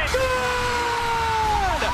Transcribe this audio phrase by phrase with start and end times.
[0.00, 1.92] Notre Dame.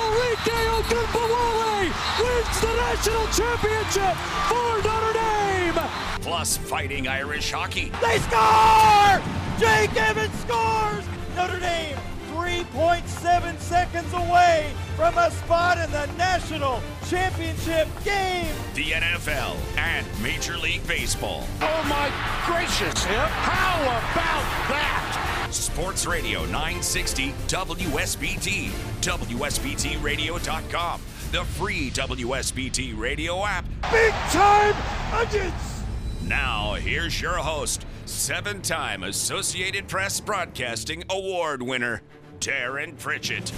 [0.00, 1.90] Arike Ogunbowale
[2.20, 4.16] wins the national championship
[4.48, 5.80] for Notre Dame.
[6.20, 7.90] Plus, fighting Irish hockey.
[8.00, 9.20] They score!
[9.58, 11.04] Jake Evans scores!
[11.36, 11.96] Notre Dame
[12.32, 18.54] 3.7 seconds away from a spot in the national championship game.
[18.74, 21.46] the NFL, and Major League Baseball.
[21.60, 22.10] Oh my
[22.46, 23.04] gracious!
[23.04, 25.29] How about that?
[25.52, 28.68] Sports Radio 960 WSBT,
[29.00, 31.00] WSBTRadio.com,
[31.32, 33.64] the free WSBT radio app.
[33.90, 34.74] Big time
[35.12, 35.82] onions!
[36.22, 42.02] Now, here's your host, seven time Associated Press Broadcasting Award winner,
[42.38, 43.52] Darren Pritchett.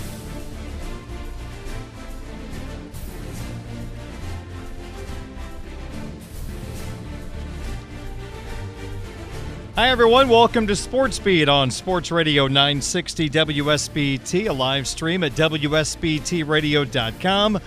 [9.74, 10.28] Hi, everyone.
[10.28, 17.58] Welcome to Sports Beat on Sports Radio 960 WSBT, a live stream at WSBTRadio.com.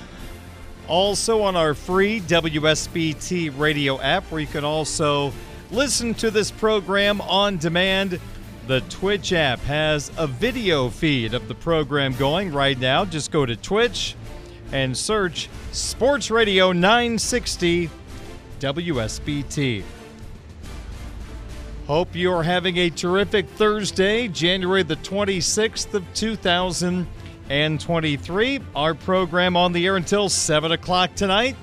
[0.87, 5.33] Also on our free WSBT radio app, where you can also
[5.71, 8.19] listen to this program on demand.
[8.67, 13.05] The Twitch app has a video feed of the program going right now.
[13.05, 14.15] Just go to Twitch
[14.71, 17.89] and search Sports Radio 960
[18.59, 19.83] WSBT.
[21.87, 28.59] Hope you are having a terrific Thursday, January the 26th of 2023.
[28.75, 31.55] Our program on the air until 7 o'clock tonight.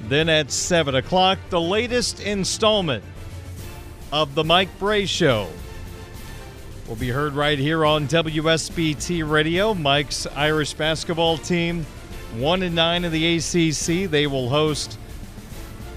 [0.00, 3.04] Then at 7 o'clock, the latest installment
[4.10, 5.48] of the Mike Brey Show
[6.88, 9.74] will be heard right here on WSBT Radio.
[9.74, 11.86] Mike's Irish basketball team,
[12.34, 14.10] 1 and 9 in the ACC.
[14.10, 14.98] They will host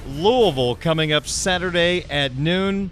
[0.08, 2.92] Louisville coming up Saturday at noon.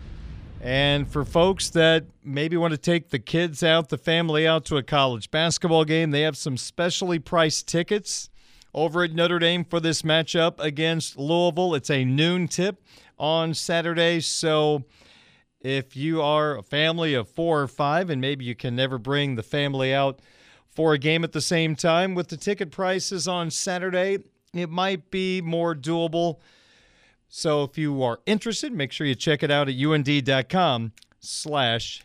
[0.62, 4.78] And for folks that maybe want to take the kids out, the family out to
[4.78, 8.30] a college basketball game, they have some specially priced tickets
[8.74, 11.76] over at Notre Dame for this matchup against Louisville.
[11.76, 12.84] It's a noon tip
[13.18, 14.20] on Saturday.
[14.20, 14.84] So
[15.62, 19.36] if you are a family of four or five and maybe you can never bring
[19.36, 20.20] the family out
[20.70, 24.20] for a game at the same time, with the ticket prices on Saturday,
[24.54, 26.40] it might be more doable.
[27.28, 32.04] So if you are interested, make sure you check it out at und.com slash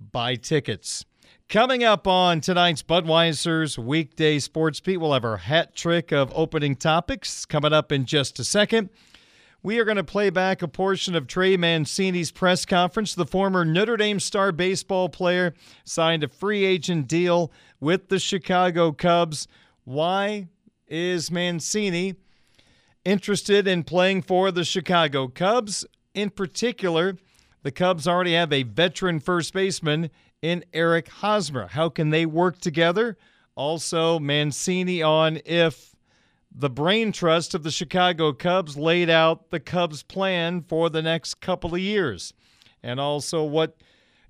[0.00, 1.04] buy tickets.
[1.48, 6.76] Coming up on tonight's Budweiser's weekday sports beat, we'll have our hat trick of opening
[6.76, 8.88] topics coming up in just a second.
[9.62, 13.14] We are going to play back a portion of Trey Mancini's press conference.
[13.14, 15.52] The former Notre Dame star baseball player
[15.84, 19.48] signed a free agent deal with the Chicago Cubs.
[19.84, 20.48] Why
[20.86, 22.14] is Mancini
[23.04, 25.86] interested in playing for the Chicago Cubs.
[26.14, 27.16] In particular,
[27.62, 30.10] the Cubs already have a veteran first baseman
[30.42, 31.68] in Eric Hosmer.
[31.68, 33.16] How can they work together?
[33.54, 35.94] Also, Mancini on if
[36.52, 41.40] the brain trust of the Chicago Cubs laid out the Cubs' plan for the next
[41.40, 42.32] couple of years,
[42.82, 43.76] and also what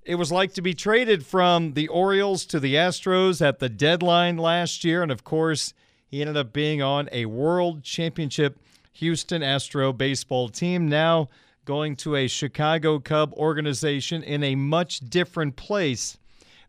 [0.03, 4.37] it was like to be traded from the Orioles to the Astros at the deadline
[4.37, 5.03] last year.
[5.03, 5.73] And of course,
[6.11, 8.59] he ended up being on a world championship
[8.93, 11.29] Houston Astro baseball team, now
[11.63, 16.17] going to a Chicago Cub organization in a much different place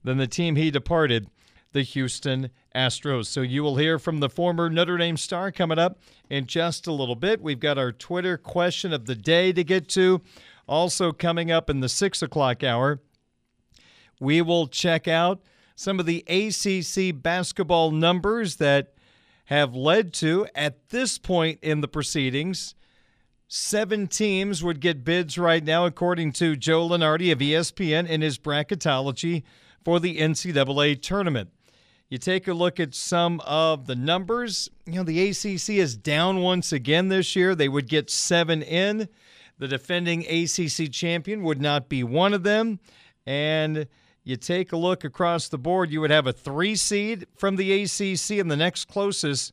[0.05, 1.29] than the team he departed,
[1.73, 3.27] the Houston Astros.
[3.27, 5.99] So you will hear from the former Notre Dame star coming up
[6.31, 7.43] in just a little bit.
[7.43, 10.21] We've got our Twitter question of the day to get to.
[10.69, 13.01] Also, coming up in the six o'clock hour,
[14.21, 15.43] we will check out
[15.75, 18.95] some of the ACC basketball numbers that
[19.53, 22.75] have led to, at this point in the proceedings,
[23.49, 28.39] seven teams would get bids right now, according to Joe Lunardi of ESPN in his
[28.39, 29.43] bracketology
[29.85, 31.51] for the NCAA tournament.
[32.09, 34.69] You take a look at some of the numbers.
[34.85, 37.55] You know, the ACC is down once again this year.
[37.55, 39.09] They would get seven in.
[39.59, 42.81] The defending ACC champion would not be one of them.
[43.25, 43.87] And
[44.25, 47.83] you take a look across the board, you would have a three seed from the
[47.83, 49.53] ACC, and the next closest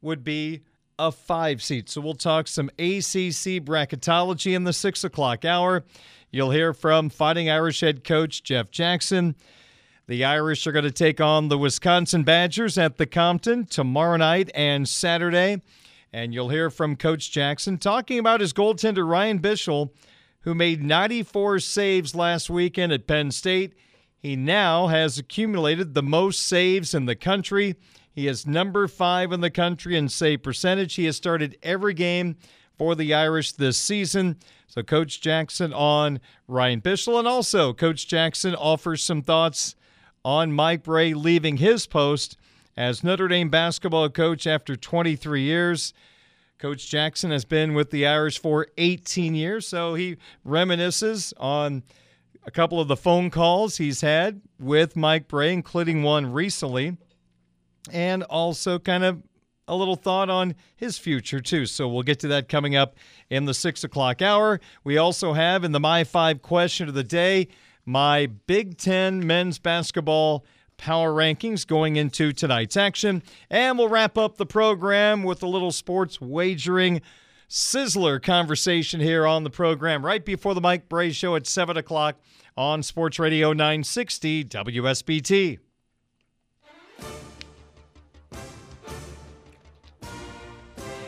[0.00, 0.62] would be
[0.98, 1.88] a five seed.
[1.88, 5.84] So we'll talk some ACC bracketology in the six o'clock hour.
[6.30, 9.34] You'll hear from Fighting Irish head coach Jeff Jackson.
[10.06, 14.50] The Irish are going to take on the Wisconsin Badgers at the Compton tomorrow night
[14.54, 15.62] and Saturday.
[16.12, 19.90] And you'll hear from Coach Jackson talking about his goaltender Ryan Bischel,
[20.40, 23.74] who made 94 saves last weekend at Penn State.
[24.22, 27.74] He now has accumulated the most saves in the country.
[28.14, 30.94] He is number five in the country in save percentage.
[30.94, 32.36] He has started every game
[32.78, 34.36] for the Irish this season.
[34.68, 37.18] So, Coach Jackson on Ryan Bischel.
[37.18, 39.74] And also, Coach Jackson offers some thoughts
[40.24, 42.36] on Mike Brey leaving his post
[42.76, 45.92] as Notre Dame basketball coach after 23 years.
[46.58, 50.16] Coach Jackson has been with the Irish for 18 years, so he
[50.46, 51.82] reminisces on
[52.44, 56.96] a couple of the phone calls he's had with Mike Brey, including one recently,
[57.90, 59.22] and also kind of
[59.68, 61.66] a little thought on his future, too.
[61.66, 62.96] So we'll get to that coming up
[63.30, 64.60] in the six o'clock hour.
[64.84, 67.48] We also have in the My Five question of the day
[67.84, 70.44] my Big Ten men's basketball
[70.76, 73.22] power rankings going into tonight's action.
[73.50, 77.02] And we'll wrap up the program with a little sports wagering
[77.52, 82.16] sizzler conversation here on the program right before the Mike Brey Show at 7 o'clock
[82.56, 85.58] on Sports Radio 960 WSBT.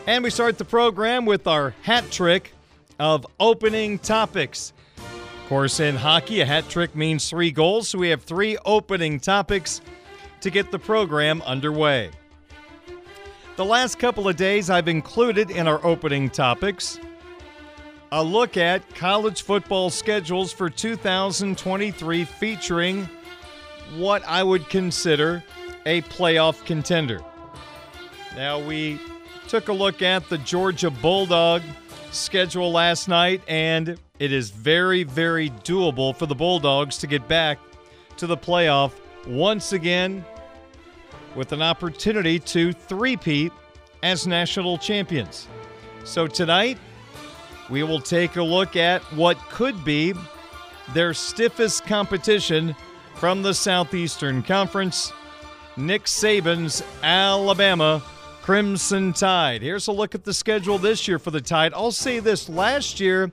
[0.07, 2.53] And we start the program with our hat trick
[2.99, 4.75] of opening topics.
[4.99, 9.19] Of course, in hockey, a hat trick means three goals, so we have three opening
[9.19, 9.81] topics
[10.43, 12.11] to get the program underway.
[13.57, 16.99] The last couple of days, I've included in our opening topics
[18.11, 23.09] a look at college football schedules for 2023 featuring
[23.97, 25.45] what I would consider
[25.87, 27.23] a playoff contender.
[28.35, 28.99] Now, we
[29.47, 31.63] took a look at the Georgia Bulldog
[32.11, 37.61] schedule last night, and it is very, very doable for the Bulldogs to get back
[38.17, 38.91] to the playoff
[39.29, 40.25] once again
[41.35, 43.53] with an opportunity to three-peat
[44.03, 45.49] as national champions.
[46.05, 46.79] So tonight,
[47.71, 50.15] we will take a look at what could be
[50.93, 52.77] their stiffest competition
[53.15, 55.13] from the Southeastern Conference,
[55.77, 58.03] Nick Saban's Alabama
[58.43, 59.63] Crimson Tide.
[59.63, 61.73] Here's a look at the schedule this year for the Tide.
[61.73, 63.31] I'll say this last year,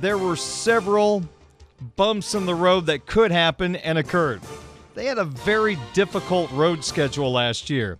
[0.00, 1.22] there were several
[1.96, 4.40] bumps in the road that could happen and occurred.
[4.98, 7.98] They had a very difficult road schedule last year.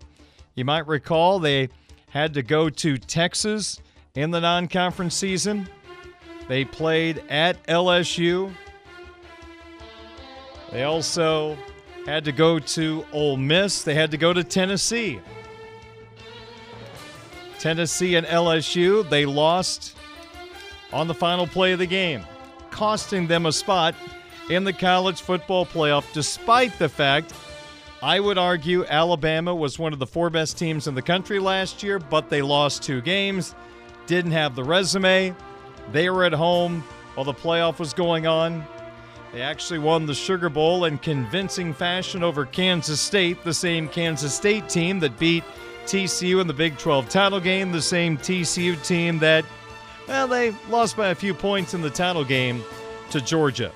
[0.55, 1.69] You might recall they
[2.09, 3.79] had to go to Texas
[4.15, 5.69] in the non conference season.
[6.49, 8.53] They played at LSU.
[10.73, 11.57] They also
[12.05, 13.81] had to go to Ole Miss.
[13.81, 15.21] They had to go to Tennessee.
[17.59, 19.95] Tennessee and LSU, they lost
[20.91, 22.25] on the final play of the game,
[22.71, 23.95] costing them a spot
[24.49, 27.33] in the college football playoff, despite the fact
[28.01, 31.83] I would argue Alabama was one of the four best teams in the country last
[31.83, 33.55] year, but they lost two games,
[34.07, 35.35] didn't have the resume.
[35.91, 36.81] They were at home
[37.15, 38.65] while the playoff was going on.
[39.31, 44.33] They actually won the Sugar Bowl in convincing fashion over Kansas State, the same Kansas
[44.33, 45.43] State team that beat
[45.85, 49.45] TCU in the Big 12 title game, the same TCU team that,
[50.07, 52.63] well, they lost by a few points in the title game
[53.11, 53.71] to Georgia.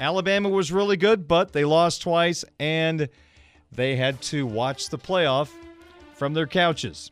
[0.00, 3.10] Alabama was really good, but they lost twice and
[3.70, 5.50] they had to watch the playoff
[6.14, 7.10] from their couches.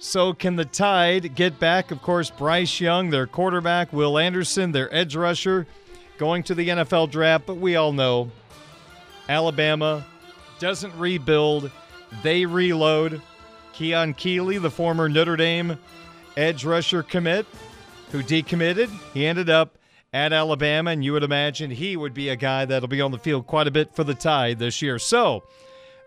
[0.00, 1.92] So, can the Tide get back?
[1.92, 5.66] Of course, Bryce Young, their quarterback, Will Anderson, their edge rusher,
[6.18, 8.30] going to the NFL draft, but we all know
[9.28, 10.04] Alabama
[10.58, 11.70] doesn't rebuild
[12.22, 13.22] they reload.
[13.72, 15.78] Keon Keeley, the former Notre Dame
[16.36, 17.46] edge rusher commit,
[18.10, 19.78] who decommitted, he ended up
[20.14, 23.18] at Alabama, and you would imagine he would be a guy that'll be on the
[23.18, 24.96] field quite a bit for the Tide this year.
[25.00, 25.42] So,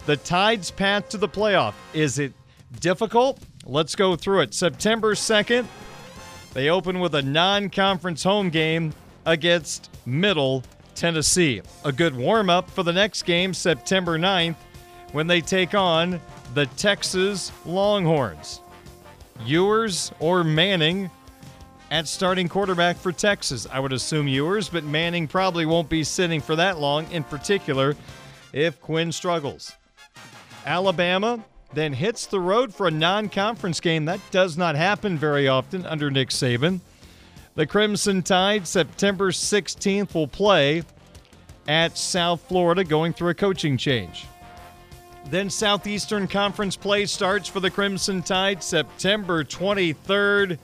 [0.06, 2.32] the Tide's path to the playoff is it
[2.80, 3.40] difficult?
[3.66, 4.54] Let's go through it.
[4.54, 5.66] September 2nd,
[6.54, 8.94] they open with a non conference home game
[9.26, 10.64] against Middle
[10.96, 11.62] Tennessee.
[11.84, 14.56] A good warm up for the next game, September 9th,
[15.12, 16.22] when they take on
[16.54, 18.62] the Texas Longhorns.
[19.46, 21.12] Ewers or Manning
[21.92, 23.68] at starting quarterback for Texas.
[23.72, 27.96] I would assume Ewers, but Manning probably won't be sitting for that long, in particular
[28.54, 29.72] if Quinn struggles.
[30.66, 34.06] Alabama then hits the road for a non conference game.
[34.06, 36.80] That does not happen very often under Nick Saban.
[37.56, 40.84] The Crimson Tide, September 16th, will play
[41.68, 44.26] at South Florida, going through a coaching change.
[45.30, 50.58] Then Southeastern Conference play starts for the Crimson Tide September 23rd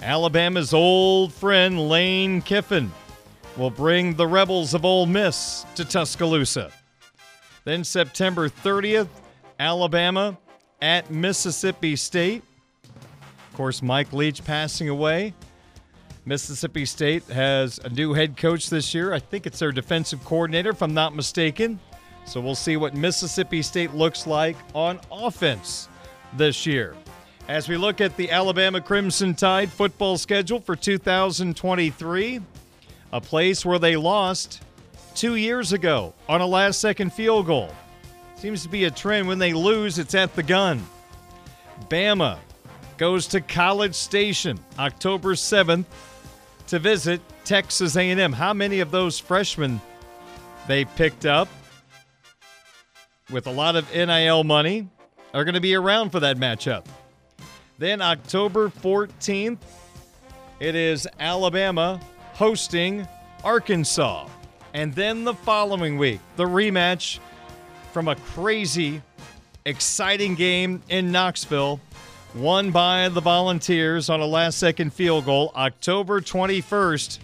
[0.00, 2.92] Alabama's old friend Lane Kiffin
[3.56, 6.70] will bring the Rebels of Ole Miss to Tuscaloosa.
[7.64, 9.08] Then September 30th,
[9.58, 10.36] Alabama
[10.82, 12.42] at Mississippi State.
[12.84, 15.32] Of course, Mike Leach passing away.
[16.26, 19.14] Mississippi State has a new head coach this year.
[19.14, 21.80] I think it's their defensive coordinator, if I'm not mistaken.
[22.26, 25.88] So we'll see what Mississippi State looks like on offense
[26.36, 26.94] this year.
[27.48, 32.40] As we look at the Alabama Crimson Tide football schedule for 2023,
[33.12, 34.64] a place where they lost
[35.14, 37.72] two years ago on a last second field goal.
[38.34, 39.28] Seems to be a trend.
[39.28, 40.84] When they lose, it's at the gun.
[41.88, 42.38] Bama
[42.96, 45.84] goes to College Station October 7th
[46.66, 48.32] to visit Texas A&M.
[48.32, 49.80] How many of those freshmen
[50.66, 51.46] they picked up
[53.30, 54.88] with a lot of NIL money
[55.32, 56.84] are going to be around for that matchup?
[57.78, 59.58] Then October 14th,
[60.60, 62.00] it is Alabama
[62.32, 63.06] hosting
[63.44, 64.28] Arkansas.
[64.72, 67.18] And then the following week, the rematch
[67.92, 69.02] from a crazy,
[69.66, 71.78] exciting game in Knoxville,
[72.34, 77.18] won by the Volunteers on a last second field goal, October 21st.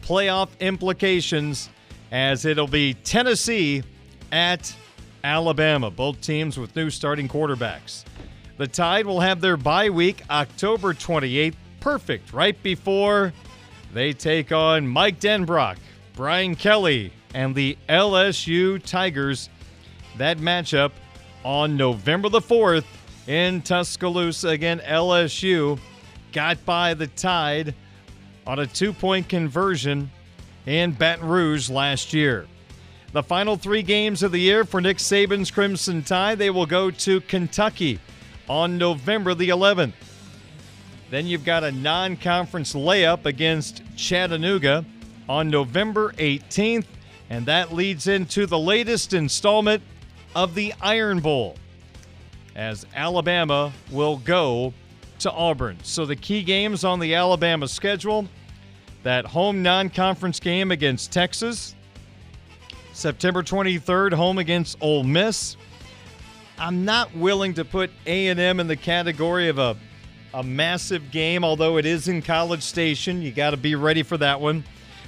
[0.00, 1.68] Playoff implications
[2.12, 3.82] as it'll be Tennessee
[4.32, 4.74] at
[5.22, 8.05] Alabama, both teams with new starting quarterbacks.
[8.56, 13.34] The Tide will have their bye week October 28th, perfect right before
[13.92, 15.76] they take on Mike Denbrock,
[16.14, 19.50] Brian Kelly, and the LSU Tigers.
[20.16, 20.92] That matchup
[21.44, 22.86] on November the 4th
[23.26, 24.48] in Tuscaloosa.
[24.48, 25.78] Again, LSU
[26.32, 27.74] got by the Tide
[28.46, 30.10] on a two point conversion
[30.64, 32.46] in Baton Rouge last year.
[33.12, 36.90] The final three games of the year for Nick Saban's Crimson Tide, they will go
[36.90, 38.00] to Kentucky
[38.48, 39.92] on November the 11th.
[41.10, 44.84] Then you've got a non conference layup against Chattanooga
[45.28, 46.86] on November 18th,
[47.30, 49.82] and that leads into the latest installment
[50.34, 51.56] of the Iron Bowl
[52.56, 54.72] as Alabama will go
[55.20, 55.78] to Auburn.
[55.82, 58.26] So the key games on the Alabama schedule
[59.02, 61.76] that home non conference game against Texas,
[62.92, 65.56] September 23rd, home against Ole Miss.
[66.58, 69.76] I'm not willing to put A&M in the category of a
[70.34, 73.22] a massive game, although it is in College Station.
[73.22, 74.64] You got to be ready for that one.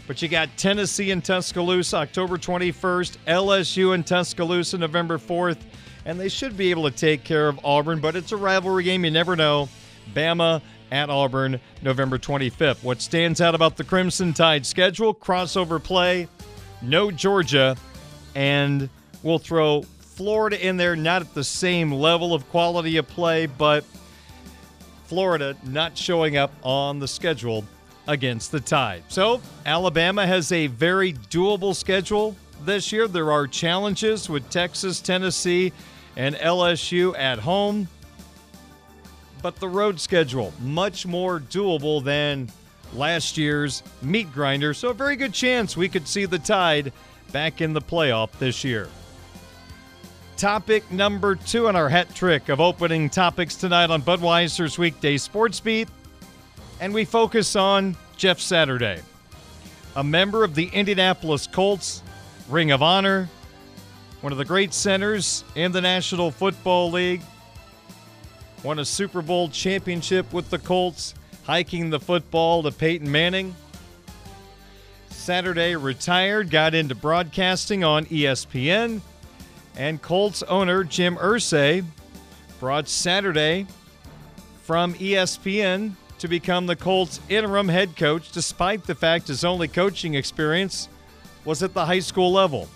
[0.06, 5.58] But you got Tennessee and Tuscaloosa October 21st, LSU and Tuscaloosa November 4th,
[6.06, 9.04] and they should be able to take care of Auburn, but it's a rivalry game.
[9.04, 9.68] You never know.
[10.14, 12.82] Bama at Auburn November 25th.
[12.82, 15.14] What stands out about the Crimson Tide schedule?
[15.14, 16.26] Crossover play,
[16.80, 17.76] no Georgia,
[18.34, 18.88] and
[19.22, 19.84] we'll throw
[20.18, 23.84] Florida in there, not at the same level of quality of play, but
[25.04, 27.64] Florida not showing up on the schedule
[28.08, 29.04] against the Tide.
[29.06, 32.34] So, Alabama has a very doable schedule
[32.64, 33.06] this year.
[33.06, 35.72] There are challenges with Texas, Tennessee,
[36.16, 37.86] and LSU at home.
[39.40, 42.50] But the road schedule, much more doable than
[42.92, 44.74] last year's meat grinder.
[44.74, 46.92] So, a very good chance we could see the Tide
[47.30, 48.88] back in the playoff this year.
[50.38, 55.58] Topic number two on our hat trick of opening topics tonight on Budweiser's weekday sports
[55.58, 55.88] beat.
[56.80, 59.02] And we focus on Jeff Saturday,
[59.96, 62.04] a member of the Indianapolis Colts
[62.48, 63.28] Ring of Honor,
[64.20, 67.22] one of the great centers in the National Football League,
[68.62, 71.14] won a Super Bowl championship with the Colts,
[71.46, 73.56] hiking the football to Peyton Manning.
[75.10, 79.00] Saturday retired, got into broadcasting on ESPN
[79.78, 81.84] and Colts owner Jim Irsay
[82.58, 83.66] brought Saturday
[84.64, 90.14] from ESPN to become the Colts interim head coach, despite the fact his only coaching
[90.14, 90.88] experience
[91.44, 92.68] was at the high school level.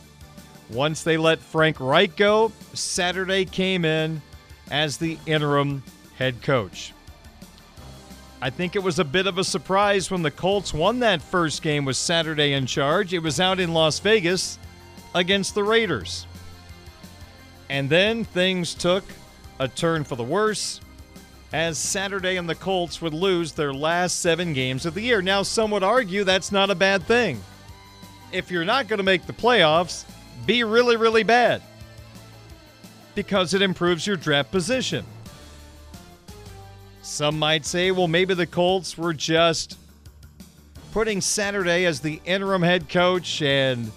[0.71, 4.23] Once they let Frank Reich go, Saturday came in
[4.71, 5.83] as the interim
[6.17, 6.93] head coach.
[8.41, 11.63] I think it was a bit of a surprise when the Colts won that first
[11.63, 13.13] game with Saturday in charge.
[13.13, 14.59] It was out in Las Vegas
[15.15, 16.27] against the Raiders.
[17.73, 19.03] And then things took
[19.59, 20.79] a turn for the worse
[21.55, 25.23] as Saturday and the Colts would lose their last seven games of the year.
[25.23, 27.41] Now, some would argue that's not a bad thing.
[28.31, 30.05] If you're not going to make the playoffs,
[30.45, 31.63] be really, really bad
[33.15, 35.07] because it improves your draft position.
[37.01, 39.79] Some might say, well, maybe the Colts were just
[40.93, 43.91] putting Saturday as the interim head coach and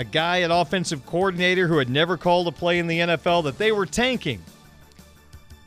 [0.00, 3.58] a guy, an offensive coordinator who had never called a play in the NFL, that
[3.58, 4.42] they were tanking.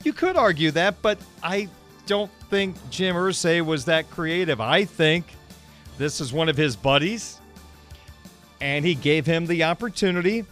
[0.03, 1.69] You could argue that, but I
[2.07, 4.59] don't think Jim Irsay was that creative.
[4.59, 5.35] I think
[5.99, 7.37] this is one of his buddies,
[8.59, 10.45] and he gave him the opportunity,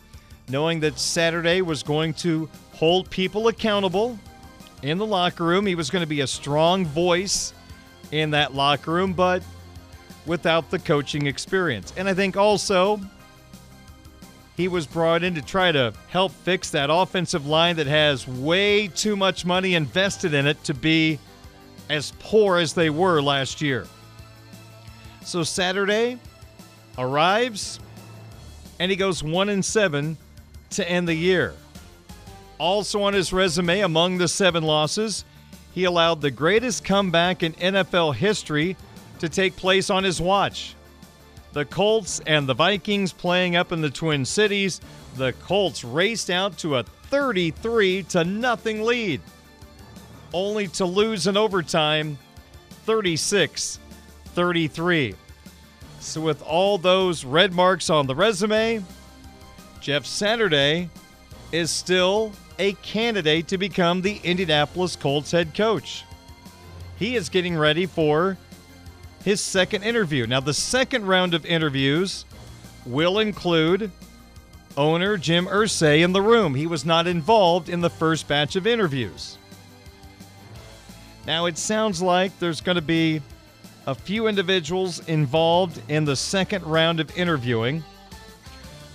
[0.47, 4.19] knowing that Saturday was going to hold people accountable
[4.83, 5.65] in the locker room.
[5.65, 7.51] He was going to be a strong voice
[8.11, 9.41] in that locker room, but
[10.27, 11.91] without the coaching experience.
[11.97, 13.01] And I think also
[14.57, 18.87] he was brought in to try to help fix that offensive line that has way
[18.87, 21.19] too much money invested in it to be
[21.89, 23.87] as poor as they were last year.
[25.23, 26.17] So Saturday
[26.97, 27.79] arrives
[28.79, 30.17] and he goes 1 and 7
[30.71, 31.53] to end the year.
[32.57, 35.25] Also on his resume among the 7 losses,
[35.73, 38.75] he allowed the greatest comeback in NFL history
[39.19, 40.75] to take place on his watch.
[41.53, 44.79] The Colts and the Vikings playing up in the Twin Cities.
[45.15, 49.21] The Colts raced out to a 33 to nothing lead,
[50.33, 52.17] only to lose in overtime
[52.85, 53.79] 36
[54.33, 55.15] 33.
[55.99, 58.83] So, with all those red marks on the resume,
[59.81, 60.89] Jeff Saturday
[61.51, 66.05] is still a candidate to become the Indianapolis Colts head coach.
[66.97, 68.37] He is getting ready for
[69.23, 70.25] his second interview.
[70.27, 72.25] Now, the second round of interviews
[72.85, 73.91] will include
[74.77, 76.55] owner Jim Irsay in the room.
[76.55, 79.37] He was not involved in the first batch of interviews.
[81.27, 83.21] Now, it sounds like there's going to be
[83.85, 87.83] a few individuals involved in the second round of interviewing.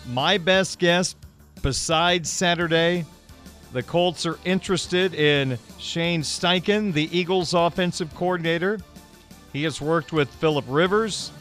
[0.09, 1.15] My best guess,
[1.63, 3.05] besides Saturday,
[3.73, 8.79] the Colts are interested in Shane Steichen, the Eagles offensive coordinator.
[9.57, 11.33] He has worked with Philip Rivers,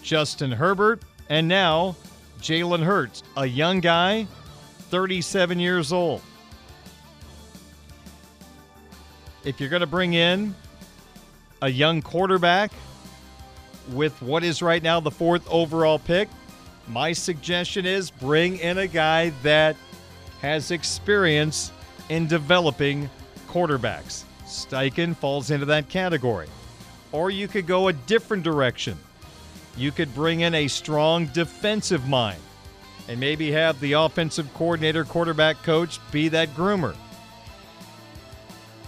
[0.00, 1.96] Justin Herbert, and now
[2.38, 4.28] Jalen Hurts, a young guy,
[4.90, 6.22] 37 years old.
[9.42, 10.54] If you're going to bring in
[11.60, 12.70] a young quarterback
[13.90, 16.28] with what is right now the fourth overall pick,
[16.86, 19.74] my suggestion is bring in a guy that
[20.40, 21.72] has experience
[22.10, 23.10] in developing
[23.48, 24.22] quarterbacks.
[24.44, 26.46] Steichen falls into that category.
[27.12, 28.98] Or you could go a different direction.
[29.76, 32.40] You could bring in a strong defensive mind
[33.08, 36.96] and maybe have the offensive coordinator, quarterback coach be that groomer.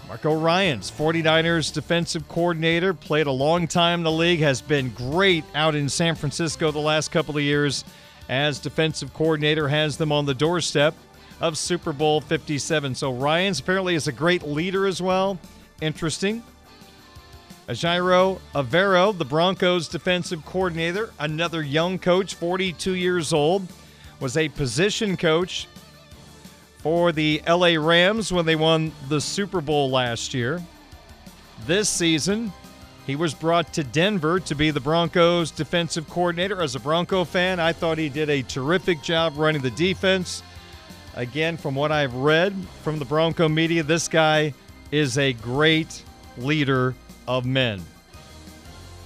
[0.08, 5.44] Marco Ryans, 49ers defensive coordinator, played a long time in the league, has been great
[5.54, 7.84] out in San Francisco the last couple of years
[8.30, 10.94] as defensive coordinator, has them on the doorstep
[11.40, 12.94] of Super Bowl 57.
[12.94, 15.38] So Ryans apparently is a great leader as well.
[15.82, 16.42] Interesting.
[17.68, 23.66] Ejiro Evero, the Broncos defensive coordinator, another young coach, 42 years old,
[24.20, 25.68] was a position coach
[26.78, 30.62] for the LA Rams when they won the Super Bowl last year.
[31.66, 32.54] This season,
[33.06, 36.62] he was brought to Denver to be the Broncos defensive coordinator.
[36.62, 40.42] As a Bronco fan, I thought he did a terrific job running the defense.
[41.16, 44.54] Again, from what I've read from the Bronco media, this guy
[44.90, 46.02] is a great
[46.38, 46.94] leader
[47.28, 47.84] of men.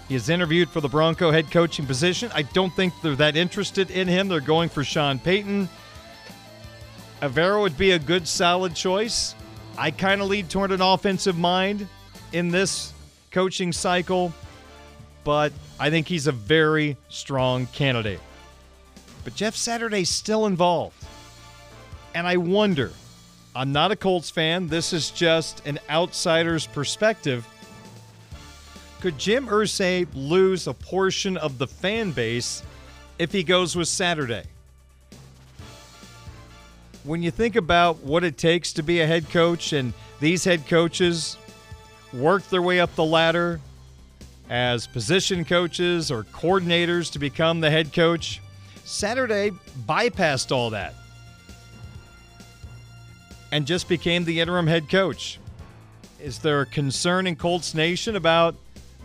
[0.08, 2.30] He is interviewed for the Bronco head coaching position.
[2.34, 4.28] I don't think they're that interested in him.
[4.28, 5.68] They're going for Sean Payton.
[7.20, 9.34] Evero would be a good, solid choice.
[9.76, 11.88] I kind of lead toward an offensive mind
[12.32, 12.92] in this
[13.30, 14.32] coaching cycle,
[15.24, 18.20] but I think he's a very strong candidate.
[19.24, 21.02] But Jeff Saturday's still involved.
[22.14, 22.92] And I wonder,
[23.56, 27.46] I'm not a Colts fan, this is just an outsider's perspective.
[29.02, 32.62] Could Jim Irsay lose a portion of the fan base
[33.18, 34.44] if he goes with Saturday?
[37.02, 40.68] When you think about what it takes to be a head coach, and these head
[40.68, 41.36] coaches
[42.12, 43.60] work their way up the ladder
[44.48, 48.40] as position coaches or coordinators to become the head coach,
[48.84, 49.50] Saturday
[49.84, 50.94] bypassed all that
[53.50, 55.40] and just became the interim head coach.
[56.20, 58.54] Is there a concern in Colts Nation about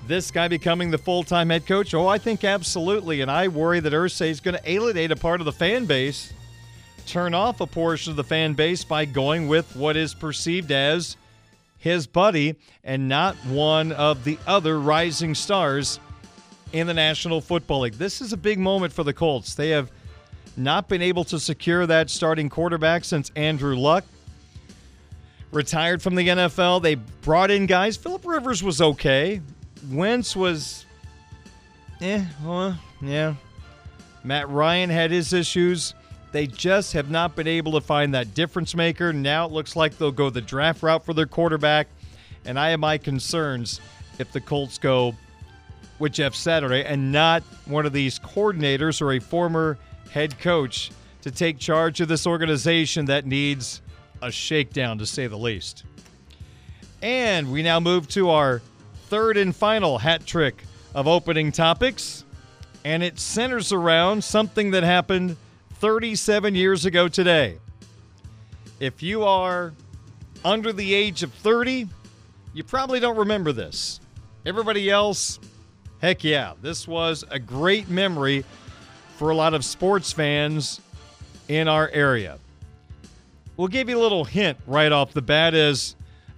[0.08, 1.94] this guy becoming the full time head coach?
[1.94, 3.22] Oh, I think absolutely.
[3.22, 6.34] And I worry that Irsay is going to alienate a part of the fan base,
[7.06, 11.18] turn off a portion of the fan base by going with what is perceived as
[11.78, 16.00] his buddy and not one of the other rising stars
[16.74, 17.94] in the National Football League.
[17.94, 19.56] This is a big moment for the Colts.
[19.56, 19.92] They have
[20.58, 24.04] not been able to secure that starting quarterback since Andrew Luck
[25.52, 26.82] retired from the NFL.
[26.82, 27.96] They brought in guys.
[27.96, 29.42] Philip Rivers was okay.
[29.92, 30.86] Wentz was,
[32.02, 33.36] eh, well, yeah.
[34.24, 35.94] Matt Ryan had his issues.
[36.32, 39.14] They just have not been able to find that difference maker.
[39.14, 41.88] Now it looks like they'll go the draft route for their quarterback.
[42.46, 43.80] And I have my concerns
[44.20, 45.16] if the Colts go
[46.00, 49.78] with Jeff Saturday and not one of these coordinators or a former
[50.12, 53.82] head coach to take charge of this organization that needs
[54.22, 55.84] a shakedown, to say the least.
[57.02, 58.62] And we now move to our
[59.08, 62.26] third and final hat trick of opening topics,
[62.84, 65.38] and it centers around something that happened
[65.76, 67.58] 37 years ago today.
[68.80, 69.74] If you are
[70.44, 71.88] under the age of 30,
[72.54, 74.00] you probably don't remember this.
[74.46, 75.40] Everybody else,
[76.02, 78.44] heck yeah, this was a great memory
[79.18, 80.80] for a lot of sports fans
[81.48, 82.40] in our area.
[83.56, 85.97] We'll give you a little hint right off the bat a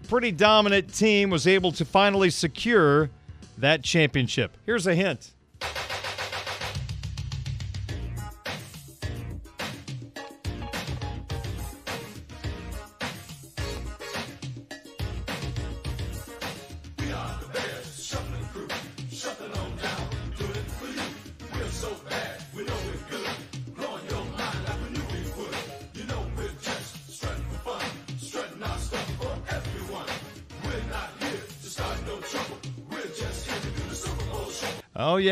[0.10, 3.12] pretty dominant team was able to finally secure
[3.60, 4.58] that championship.
[4.66, 5.34] Here's a hint.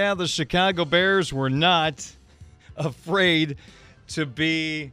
[0.08, 2.10] Yeah, the Chicago Bears were not
[2.78, 3.58] afraid
[4.08, 4.90] to be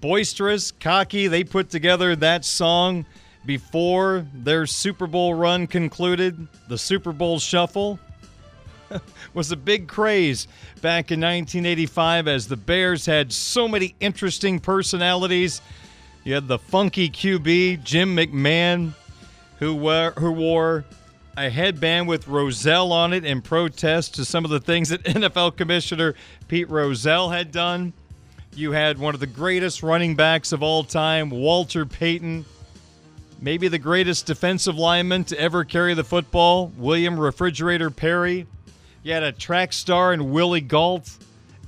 [0.00, 1.26] boisterous, cocky.
[1.26, 3.04] They put together that song
[3.44, 6.48] before their Super Bowl run concluded.
[6.66, 7.98] The Super Bowl Shuffle
[9.34, 15.60] was a big craze back in 1985 as the Bears had so many interesting personalities.
[16.24, 18.94] You had the funky QB, Jim McMahon,
[19.58, 19.76] who,
[20.12, 20.86] who wore
[21.38, 25.56] a headband with Rozelle on it in protest to some of the things that NFL
[25.56, 26.14] Commissioner
[26.48, 27.92] Pete Rozelle had done.
[28.54, 32.44] You had one of the greatest running backs of all time, Walter Payton,
[33.40, 38.46] maybe the greatest defensive lineman to ever carry the football, William Refrigerator Perry.
[39.04, 41.08] You had a track star in Willie Gault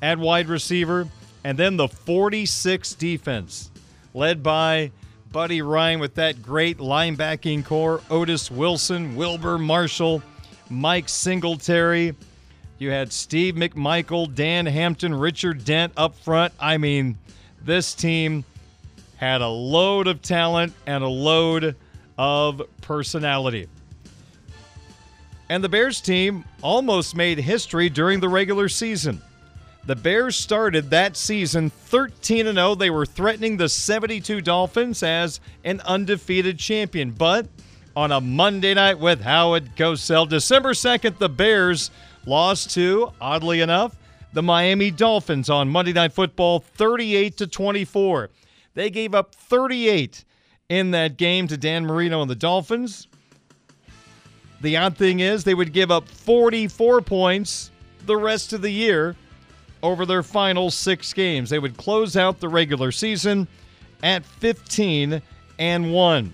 [0.03, 1.07] at wide receiver,
[1.45, 3.71] and then the 46 defense,
[4.15, 4.91] led by
[5.33, 10.23] Buddy Ryan with that great linebacking corps Otis Wilson, Wilber Marshall,
[10.69, 12.17] Mike Singletary.
[12.79, 16.53] You had Steve McMichael, Dan Hampton, Richard Dent up front.
[16.59, 17.17] I mean,
[17.63, 18.45] this team
[19.19, 21.77] had a load of talent and a load
[22.19, 23.69] of personality.
[25.49, 29.23] And the Bears team almost made history during the regular season.
[29.87, 32.75] The Bears started that season 13 0.
[32.75, 37.13] They were threatening the 72 Dolphins as an undefeated champion.
[37.13, 37.49] But
[37.97, 41.91] on a Monday night with Howard Cosell, December 2nd, the Bears
[42.27, 43.97] lost to, oddly enough,
[44.33, 48.31] the Miami Dolphins on Monday Night Football 38 to 24.
[48.75, 50.25] They gave up 38
[50.69, 53.09] in that game to Dan Marino and the Dolphins.
[54.61, 57.71] The odd thing is, they would give up 44 points
[58.05, 59.17] the rest of the year
[59.83, 61.51] over their final six games.
[61.51, 63.49] They would close out the regular season
[64.03, 65.23] at 15
[65.59, 66.33] and 1.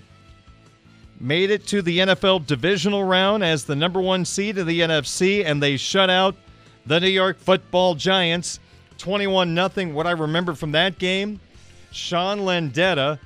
[1.18, 5.44] Made it to the NFL divisional round as the number one seed of the NFC,
[5.44, 6.36] and they shut out
[6.84, 8.60] the New York football Giants
[8.98, 9.92] 21 0.
[9.92, 11.40] What I remember from that game,
[11.90, 13.18] Sean Landeta,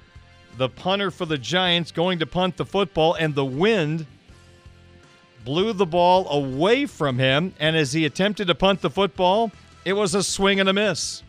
[0.56, 4.06] the punter for the Giants, going to punt the football, and the wind
[5.44, 7.54] blew the ball away from him.
[7.58, 9.50] And as he attempted to punt the football,
[9.84, 11.22] it was a swing and a miss.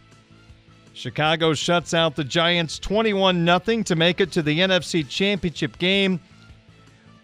[0.94, 6.20] Chicago shuts out the Giants 21 0 to make it to the NFC Championship game,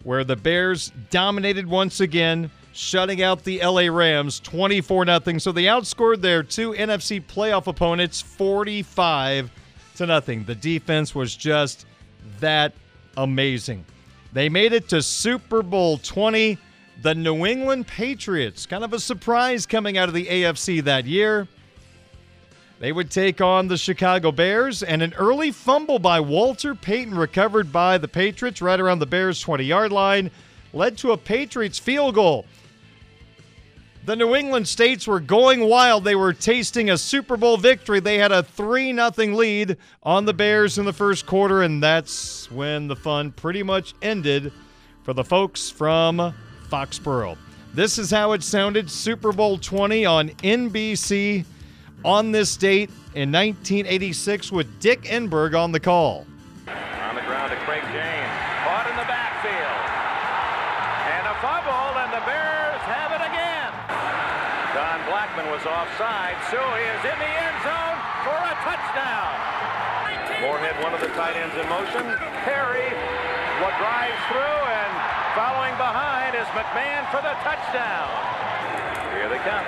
[0.03, 5.37] where the Bears dominated once again, shutting out the LA Rams 24 0.
[5.39, 9.51] So they outscored their two NFC playoff opponents 45
[9.97, 10.45] to nothing.
[10.45, 11.85] The defense was just
[12.39, 12.73] that
[13.17, 13.83] amazing.
[14.33, 16.57] They made it to Super Bowl 20
[17.01, 18.65] the New England Patriots.
[18.65, 21.47] Kind of a surprise coming out of the AFC that year.
[22.79, 27.71] They would take on the Chicago Bears, and an early fumble by Walter Payton recovered
[27.71, 30.29] by the Patriots right around the Bears' 20 yard line
[30.73, 32.45] led to a Patriots field goal.
[34.05, 36.03] The New England States were going wild.
[36.03, 37.99] They were tasting a Super Bowl victory.
[37.99, 42.49] They had a 3 0 lead on the Bears in the first quarter, and that's
[42.51, 44.53] when the fun pretty much ended
[45.03, 46.33] for the folks from
[46.69, 47.37] Foxborough.
[47.73, 51.45] This is how it sounded Super Bowl 20 on NBC
[52.03, 56.25] on this date in 1986 with Dick Enberg on the call.
[56.67, 58.33] On the ground to Craig James.
[58.65, 59.81] Caught in the backfield.
[61.05, 63.71] And a fumble, and the Bears have it again.
[64.73, 66.37] Don Blackman was offside.
[66.49, 69.33] Suhey is in the end zone for a touchdown.
[70.41, 72.05] Moorehead, one of the tight ends in motion.
[72.45, 72.89] Perry,
[73.61, 74.91] what drives through and
[75.33, 78.13] following behind is McMahon for the touchdown.
[79.17, 79.65] Here they come.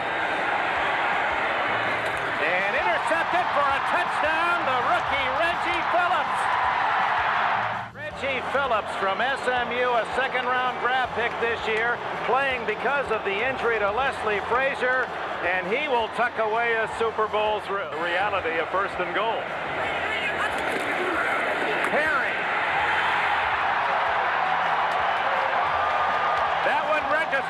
[2.45, 6.39] And intercepted for a touchdown, the rookie Reggie Phillips.
[7.97, 11.97] Reggie Phillips from SMU, a second round draft pick this year,
[12.29, 15.10] playing because of the injury to Leslie Frazier,
[15.41, 19.41] and he will tuck away a Super Bowl through reality of first and goal.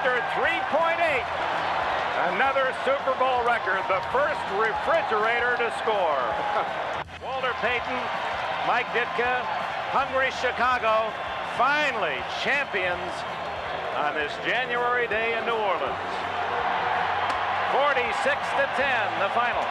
[0.09, 1.23] Registered 3.8.
[2.33, 6.23] Another Super Bowl record, the first refrigerator to score.
[7.23, 7.99] Walter Payton,
[8.67, 9.41] Mike Ditka,
[9.91, 11.11] Hungry Chicago,
[11.57, 13.11] finally champions
[13.97, 15.95] on this January day in New Orleans.
[17.71, 19.63] 46 to 10, the final.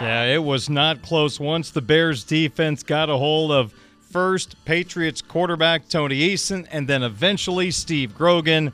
[0.00, 1.38] Yeah, it was not close.
[1.38, 7.02] Once the Bears defense got a hold of first Patriots quarterback Tony Eason and then
[7.02, 8.72] eventually Steve Grogan,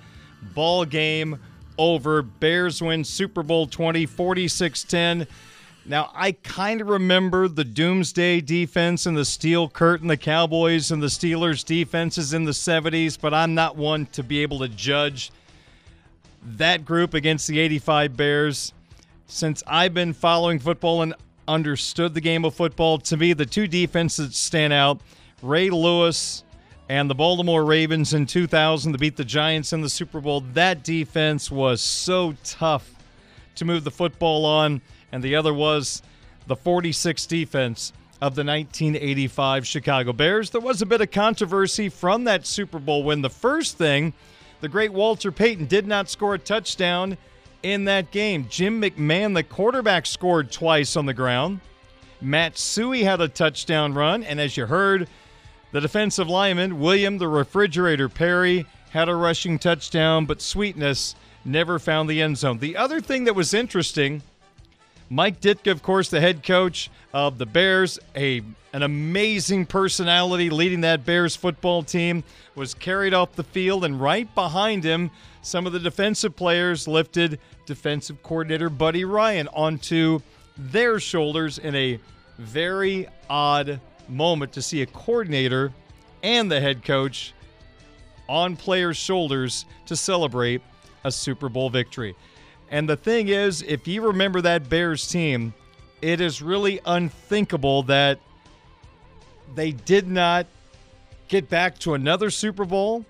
[0.55, 1.39] ball game
[1.79, 2.23] over.
[2.23, 5.27] Bears win Super Bowl 20, 46 10.
[5.89, 11.01] Now, I kind of remember the Doomsday defense and the Steel Curtain, the Cowboys and
[11.01, 15.31] the Steelers defenses in the 70s, but I'm not one to be able to judge
[16.43, 18.73] that group against the 85 Bears.
[19.29, 21.15] Since I've been following football and
[21.47, 25.01] understood the game of football, to me, the two defenses stand out
[25.41, 26.43] Ray Lewis
[26.89, 30.41] and the Baltimore Ravens in 2000 to beat the Giants in the Super Bowl.
[30.41, 32.95] That defense was so tough
[33.57, 36.03] to move the football on, and the other was
[36.47, 40.51] the 46 defense of the 1985 Chicago Bears.
[40.51, 43.23] There was a bit of controversy from that Super Bowl win.
[43.23, 44.13] The first thing,
[44.61, 47.19] the great Walter Payton did not score a touchdown
[47.63, 48.47] in that game.
[48.49, 51.61] Jim McMahon, the quarterback, scored twice on the ground.
[52.21, 55.09] Matt Suhey had a touchdown run, and as you heard,
[55.77, 62.09] the defensive lineman, William the Refrigerator Perry, had a rushing touchdown, but Sweetness never found
[62.09, 62.57] the end zone.
[62.57, 64.23] The other thing that was interesting,
[65.11, 68.41] Mike Ditka, of course, the head coach of the Bears, a
[68.73, 74.35] an amazing personality leading that Bears football team, was carried off the field, and right
[74.35, 75.11] behind him,
[75.43, 80.21] some of the defensive players lifted defensive coordinator Buddy Ryan onto
[80.57, 82.01] their shoulders in a
[82.39, 85.73] very odd moment to see a coordinator
[86.23, 87.33] and the head coach
[88.29, 90.61] on players' shoulders to celebrate
[91.05, 92.17] a Super Bowl victory.
[92.71, 95.55] And the thing is, if you remember that Bears team,
[96.03, 98.19] it is really unthinkable that
[99.55, 100.47] they did not
[101.29, 103.05] get back to another Super Bowl,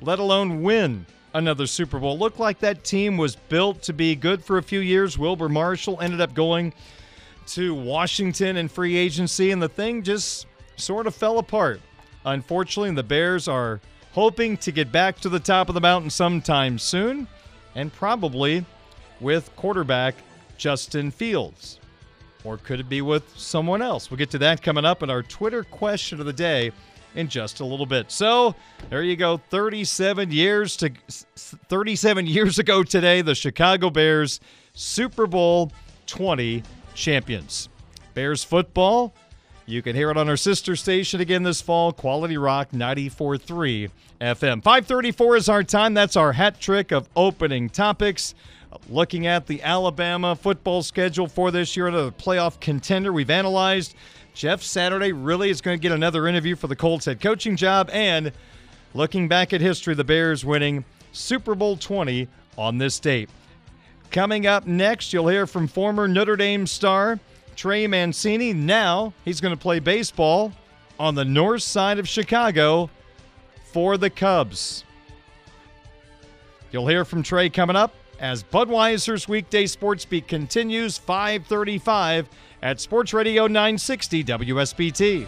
[0.00, 2.18] let alone win another Super Bowl.
[2.18, 5.18] Looked like that team was built to be good for a few years.
[5.18, 6.72] Wilber Marshall ended up going
[7.48, 11.80] to Washington in free agency, and the thing just sort of fell apart.
[12.24, 13.80] Unfortunately, the Bears are
[14.12, 17.26] hoping to get back to the top of the mountain sometime soon,
[17.74, 18.64] and probably
[19.20, 20.14] with quarterback
[20.56, 21.80] Justin Fields.
[22.44, 24.10] Or could it be with someone else?
[24.10, 26.72] We'll get to that coming up in our Twitter question of the day
[27.14, 28.10] in just a little bit.
[28.10, 28.54] So,
[28.90, 29.36] there you go.
[29.36, 30.90] 37 years to
[31.36, 34.40] 37 years ago today, the Chicago Bears
[34.74, 35.72] Super Bowl
[36.06, 36.62] 20
[36.94, 37.68] champions.
[38.14, 39.12] Bears football,
[39.66, 44.62] you can hear it on our sister station again this fall, Quality Rock 94.3 FM.
[44.62, 45.94] 534 is our time.
[45.94, 48.34] That's our hat trick of opening topics.
[48.88, 53.12] Looking at the Alabama football schedule for this year, another playoff contender.
[53.12, 53.94] We've analyzed
[54.34, 57.88] Jeff Saturday really is going to get another interview for the Colts head coaching job.
[57.92, 58.32] And
[58.92, 62.28] looking back at history, the Bears winning Super Bowl 20
[62.58, 63.30] on this date.
[64.10, 67.18] Coming up next, you'll hear from former Notre Dame star
[67.56, 68.52] Trey Mancini.
[68.52, 70.52] Now he's going to play baseball
[70.98, 72.90] on the north side of Chicago
[73.72, 74.84] for the Cubs.
[76.70, 82.28] You'll hear from Trey coming up as Budweiser's weekday sports beat continues 535
[82.62, 85.26] at Sports Radio 960 WSBT.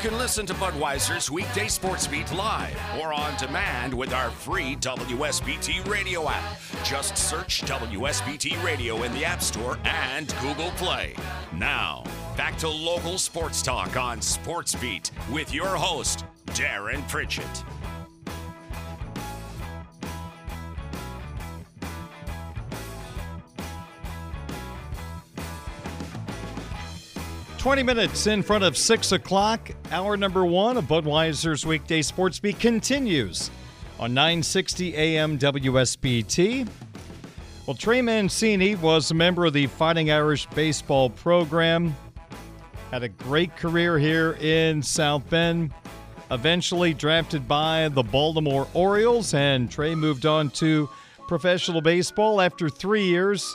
[0.00, 5.86] Can listen to Budweiser's weekday sports beat live or on demand with our free WSBT
[5.86, 6.58] radio app.
[6.82, 11.14] Just search WSBT Radio in the App Store and Google Play.
[11.52, 12.02] Now,
[12.34, 17.64] back to local sports talk on Sports Beat with your host, Darren Pritchett.
[27.60, 29.70] 20 minutes in front of 6 o'clock.
[29.90, 33.50] Hour number one of Budweiser's weekday sports beat continues
[33.98, 36.66] on 960 AM WSBT.
[37.66, 41.94] Well, Trey Mancini was a member of the Fighting Irish baseball program.
[42.90, 45.70] Had a great career here in South Bend.
[46.30, 50.88] Eventually drafted by the Baltimore Orioles, and Trey moved on to
[51.28, 53.54] professional baseball after three years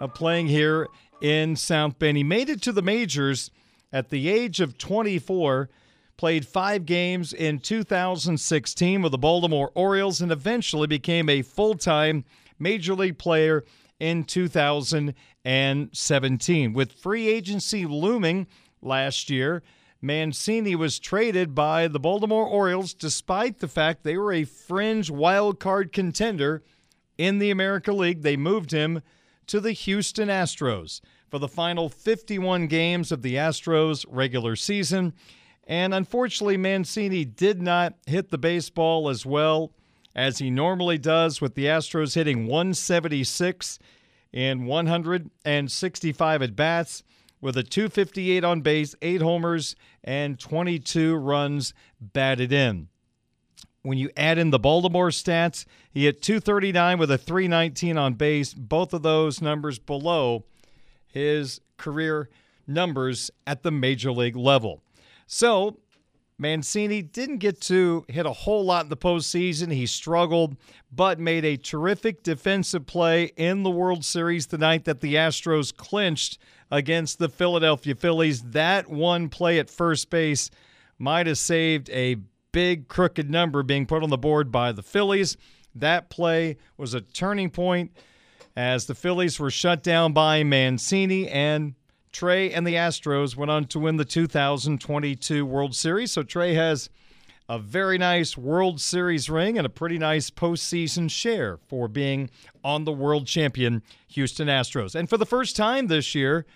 [0.00, 0.88] of playing here
[1.20, 2.16] in South Bend.
[2.16, 3.50] He made it to the majors
[3.92, 5.68] at the age of 24,
[6.16, 12.24] played five games in 2016 with the Baltimore Orioles, and eventually became a full time
[12.58, 13.64] major league player
[14.00, 16.72] in 2017.
[16.72, 18.46] With free agency looming
[18.82, 19.62] last year,
[20.02, 25.58] Mancini was traded by the Baltimore Orioles despite the fact they were a fringe wild
[25.58, 26.62] card contender
[27.16, 28.20] in the American League.
[28.22, 29.00] They moved him
[29.46, 35.12] to the Houston Astros for the final 51 games of the Astros regular season.
[35.66, 39.72] And unfortunately, Mancini did not hit the baseball as well
[40.14, 43.78] as he normally does, with the Astros hitting 176
[44.32, 47.02] in 165 at bats
[47.40, 52.88] with a 258 on base, eight homers, and 22 runs batted in.
[53.86, 58.52] When you add in the Baltimore stats, he hit 239 with a 319 on base,
[58.52, 60.44] both of those numbers below
[61.06, 62.28] his career
[62.66, 64.82] numbers at the major league level.
[65.28, 65.78] So,
[66.36, 69.72] Mancini didn't get to hit a whole lot in the postseason.
[69.72, 70.56] He struggled,
[70.90, 75.74] but made a terrific defensive play in the World Series the night that the Astros
[75.74, 76.38] clinched
[76.72, 78.42] against the Philadelphia Phillies.
[78.42, 80.50] That one play at first base
[80.98, 82.16] might have saved a
[82.56, 85.36] big crooked number being put on the board by the Phillies.
[85.74, 87.94] That play was a turning point
[88.56, 91.74] as the Phillies were shut down by Mancini and
[92.12, 96.12] Trey and the Astros went on to win the 2022 World Series.
[96.12, 96.88] So Trey has
[97.46, 102.30] a very nice World Series ring and a pretty nice postseason share for being
[102.64, 104.94] on the world champion Houston Astros.
[104.94, 106.46] And for the first time this year,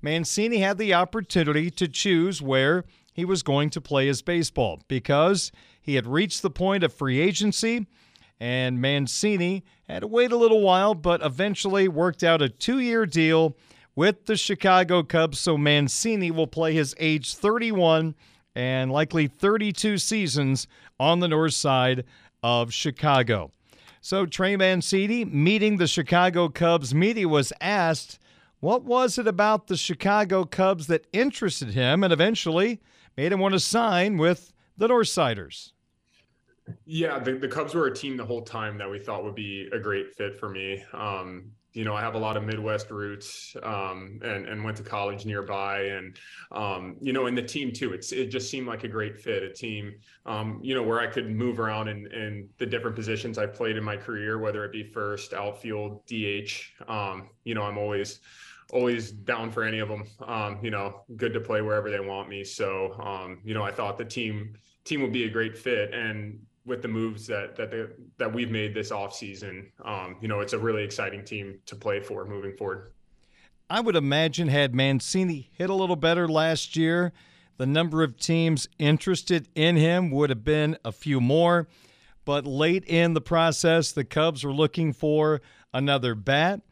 [0.00, 5.50] Mancini had the opportunity to choose where he was going to play his baseball because
[5.80, 7.86] he had reached the point of free agency
[8.40, 13.06] and Mancini had to wait a little while, but eventually worked out a two year
[13.06, 13.56] deal
[13.94, 15.38] with the Chicago Cubs.
[15.38, 18.14] So Mancini will play his age 31
[18.56, 20.66] and likely 32 seasons
[20.98, 22.04] on the north side
[22.42, 23.52] of Chicago.
[24.00, 28.18] So Trey Mancini meeting the Chicago Cubs media was asked
[28.60, 32.80] what was it about the Chicago Cubs that interested him and eventually
[33.16, 35.72] made him want to sign with the Northsiders.
[36.86, 39.68] Yeah, the, the Cubs were a team the whole time that we thought would be
[39.72, 40.82] a great fit for me.
[40.92, 44.84] Um, you know, I have a lot of Midwest roots um, and, and went to
[44.84, 45.80] college nearby.
[45.80, 46.16] And,
[46.52, 49.42] um, you know, in the team too, it's, it just seemed like a great fit,
[49.42, 53.38] a team, um, you know, where I could move around in, in the different positions
[53.38, 56.52] I played in my career, whether it be first, outfield, DH.
[56.88, 58.20] Um, you know, I'm always,
[58.72, 60.04] always down for any of them.
[60.26, 62.44] Um, you know, good to play wherever they want me.
[62.44, 65.92] So, um, you know, I thought the team, team would be a great fit.
[65.92, 70.54] And with the moves that that that we've made this offseason, um, you know, it's
[70.54, 72.92] a really exciting team to play for moving forward.
[73.68, 77.12] I would imagine had Mancini hit a little better last year,
[77.56, 81.68] the number of teams interested in him would have been a few more.
[82.24, 86.62] But late in the process, the Cubs were looking for another bat,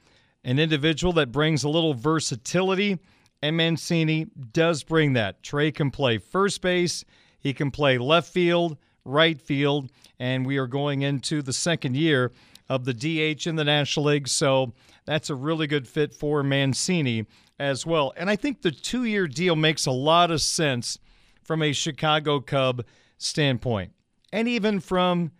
[0.44, 2.98] an individual that brings a little versatility,
[3.42, 5.42] and Mancini does bring that.
[5.42, 7.05] Trey can play first base,
[7.38, 12.33] he can play left field, right field, and we are going into the second year
[12.68, 14.28] of the DH in the National League.
[14.28, 14.72] So
[15.05, 17.26] that's a really good fit for Mancini
[17.59, 18.12] as well.
[18.16, 20.98] And I think the two year deal makes a lot of sense
[21.42, 22.85] from a Chicago Cub
[23.18, 23.92] standpoint,
[24.33, 25.33] and even from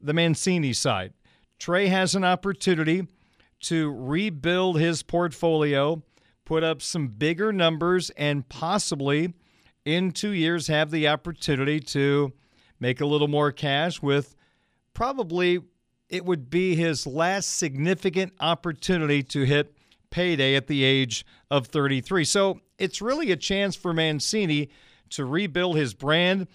[0.00, 1.12] the Mancini side.
[1.58, 3.06] Trey has an opportunity
[3.64, 6.02] to rebuild his portfolio,
[6.44, 9.34] put up some bigger numbers, and possibly
[9.84, 12.32] in two years have the opportunity to
[12.80, 14.34] make a little more cash with
[14.94, 15.60] probably
[16.08, 19.74] it would be his last significant opportunity to hit
[20.10, 22.24] payday at the age of 33.
[22.24, 24.68] So it's really a chance for Mancini
[25.10, 26.46] to rebuild his brand.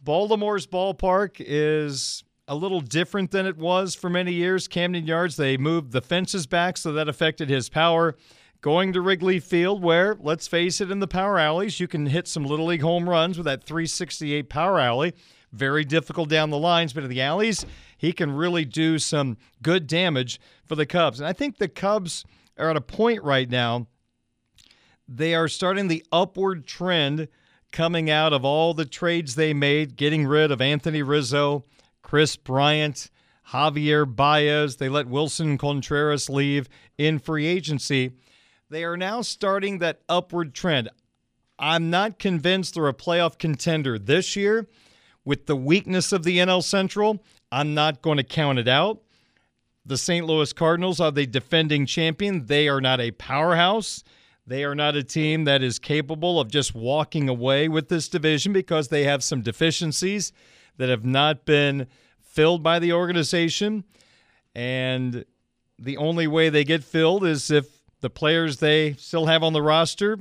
[0.00, 4.68] Baltimore's ballpark is a little different than it was for many years.
[4.68, 8.16] Camden Yards, they moved the fences back, so that affected his power.
[8.60, 12.28] Going to Wrigley Field, where, let's face it, in the power alleys, you can hit
[12.28, 15.14] some Little League home runs with that 368 power alley.
[15.52, 17.66] Very difficult down the lines, but in the alleys,
[17.98, 21.20] he can really do some good damage for the Cubs.
[21.20, 22.24] And I think the Cubs
[22.58, 23.86] are at a point right now,
[25.08, 27.28] they are starting the upward trend
[27.70, 31.64] coming out of all the trades they made, getting rid of Anthony Rizzo,
[32.12, 33.08] Kris Bryant,
[33.52, 34.76] Javier Baez.
[34.76, 38.12] They let Willson Contreras leave in free agency.
[38.68, 40.90] They are now starting that upward trend.
[41.58, 44.68] I'm not convinced they're a playoff contender this year.
[45.24, 49.00] With the weakness of the NL Central, I'm not going to count it out.
[49.86, 50.26] The St.
[50.26, 52.44] Louis Cardinals are the defending champion.
[52.44, 54.04] They are not a powerhouse.
[54.46, 58.52] They are not a team that is capable of just walking away with this division
[58.52, 60.30] because they have some deficiencies
[60.76, 61.86] that have not been
[62.32, 63.84] filled by the organization.
[64.54, 65.24] And
[65.78, 69.62] the only way they get filled is if the players they still have on the
[69.62, 70.18] roster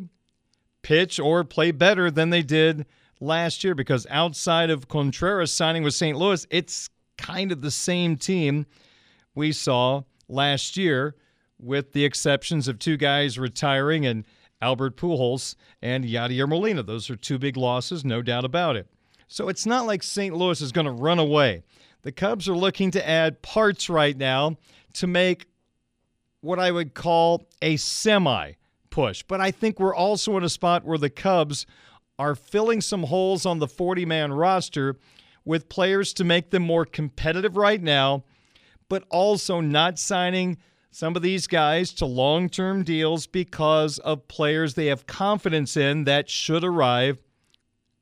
[0.82, 2.86] pitch or play better than they did
[3.20, 3.76] last year.
[3.76, 6.18] Because outside of Contreras signing with St.
[6.18, 8.66] Louis, it's kind of the same team
[9.36, 11.16] we saw last year,
[11.60, 14.26] with the exceptions of two guys retiring and
[14.62, 16.84] Albert Pujols and Yadier Molina.
[16.84, 18.88] Those are two big losses, no doubt about it.
[19.28, 20.36] So it's not like St.
[20.36, 21.64] Louis is going to run away.
[22.04, 24.58] The Cubs are looking to add parts right now
[24.94, 25.46] to make
[26.42, 28.54] what I would call a semi
[28.90, 29.24] push.
[29.28, 31.66] But I think we're also in a spot where the Cubs
[32.18, 34.98] are filling some holes on the 40 man roster
[35.46, 38.24] with players to make them more competitive right now,
[38.90, 40.58] but also not signing
[40.92, 46.04] some of these guys to long term deals because of players they have confidence in
[46.04, 47.18] that should arrive,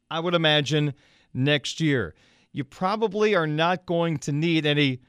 [0.10, 0.94] I would imagine,
[1.34, 2.16] next year.
[2.52, 5.00] You probably are not going to need any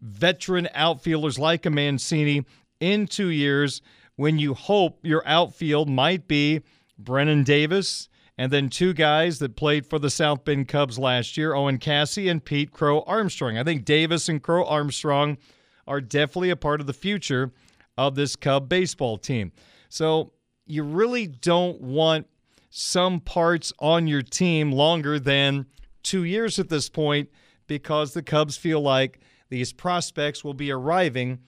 [0.00, 2.44] veteran outfielders like a Mancini
[2.80, 3.82] in two years
[4.16, 6.60] when you hope your outfield might be
[6.98, 8.08] Brennen Davis
[8.38, 12.30] and then two guys that played for the South Bend Cubs last year, Owen Caissie
[12.30, 13.58] and Pete Crow Armstrong.
[13.58, 15.38] I think Davis and Crow Armstrong
[15.86, 17.52] are definitely a part of the future
[17.96, 19.52] of this Cub baseball team.
[19.88, 20.32] So
[20.66, 22.26] you really don't want
[22.70, 25.66] some parts on your team longer than
[26.02, 27.28] two years at this point
[27.66, 31.40] because the Cubs feel like these prospects will be arriving,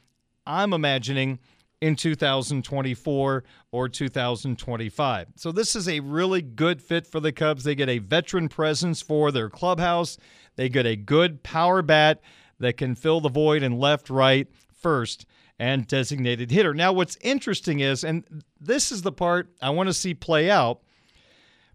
[0.47, 1.39] I'm imagining,
[1.81, 5.29] in 2024 or 2025.
[5.37, 7.65] So this is a really good fit for the Cubs.
[7.65, 10.17] They get a veteran presence for their clubhouse.
[10.57, 12.23] They get a good power bat
[12.59, 15.27] that can fill the void in left, right, first,
[15.59, 16.73] and designated hitter.
[16.73, 18.25] Now, what's interesting is, and
[18.61, 20.81] this is the part I want to see play out,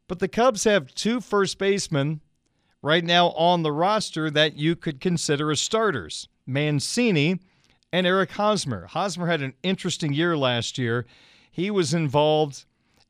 [0.07, 2.21] but the Cubs have two first basemen
[2.81, 7.39] right now on the roster that you could consider as starters Mancini
[7.91, 8.87] and Eric Hosmer.
[8.87, 11.05] Hosmer had an interesting year last year.
[11.51, 12.65] He was involved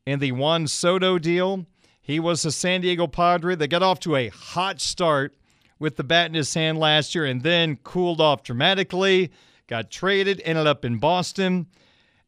[0.06, 1.66] in the Juan Soto deal.
[2.02, 5.36] He was a San Diego Padre that got off to a hot start
[5.78, 9.32] with the bat in his hand last year and then cooled off dramatically,
[9.68, 11.68] got traded, ended up in Boston,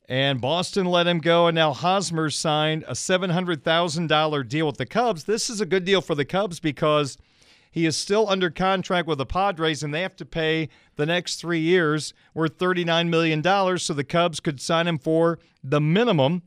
[0.08, 1.48] and Boston let him go.
[1.48, 5.24] And now Hosmer signed a $700,000 deal with the Cubs.
[5.24, 7.18] This is a good deal for the Cubs because–
[7.72, 10.68] he is still under contract with the Padres, and they have to pay
[10.98, 13.42] the next three years worth $39 million.
[13.80, 16.44] So the Cubs could sign him for the minimum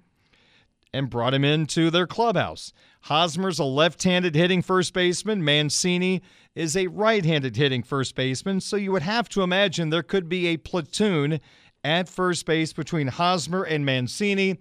[0.92, 2.72] and brought him into their clubhouse.
[3.02, 5.42] Hosmer's a left handed hitting first baseman.
[5.42, 6.22] Mancini
[6.54, 8.60] is a right handed hitting first baseman.
[8.60, 11.40] So you would have to imagine there could be a platoon
[11.82, 14.58] at first base between Hosmer and Mancini.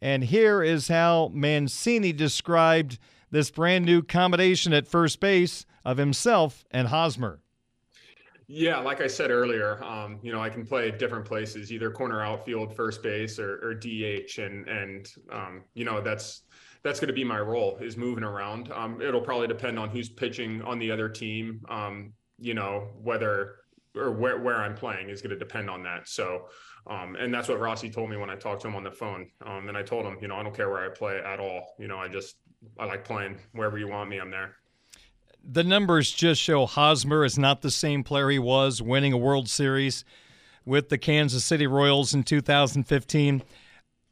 [0.00, 2.98] And here is how Mancini described
[3.32, 7.40] this brand new combination at first base of himself and Hosmer.
[8.46, 12.20] Yeah, like I said earlier, um, you know, I can play different places, either corner
[12.20, 16.42] outfield, first base, or, or DH, and and um, you know that's
[16.82, 18.70] that's going to be my role is moving around.
[18.72, 21.64] Um, it'll probably depend on who's pitching on the other team.
[21.70, 23.56] Um, you know whether
[23.96, 26.08] or where where I'm playing is going to depend on that.
[26.08, 26.48] So,
[26.86, 29.30] um, and that's what Rossy told me when I talked to him on the phone.
[29.46, 31.74] Um, and I told him, you know, I don't care where I play at all.
[31.78, 32.36] You know, I just
[32.78, 34.18] I like playing wherever you want me.
[34.18, 34.56] I'm there
[35.44, 39.48] the numbers just show Hosmer is not the same player he was winning a World
[39.48, 40.04] Series
[40.64, 43.42] with the Kansas City Royals in 2015.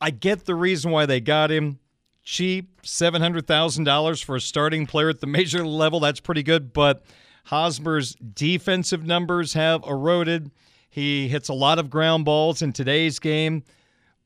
[0.01, 1.79] I get the reason why they got him.
[2.23, 6.01] Cheap, $700,000 for a starting player at the major level.
[6.01, 7.03] That's pretty good, but
[7.45, 10.51] Hosmer's defensive numbers have eroded.
[10.91, 13.63] He hits a lot of ground balls in today's game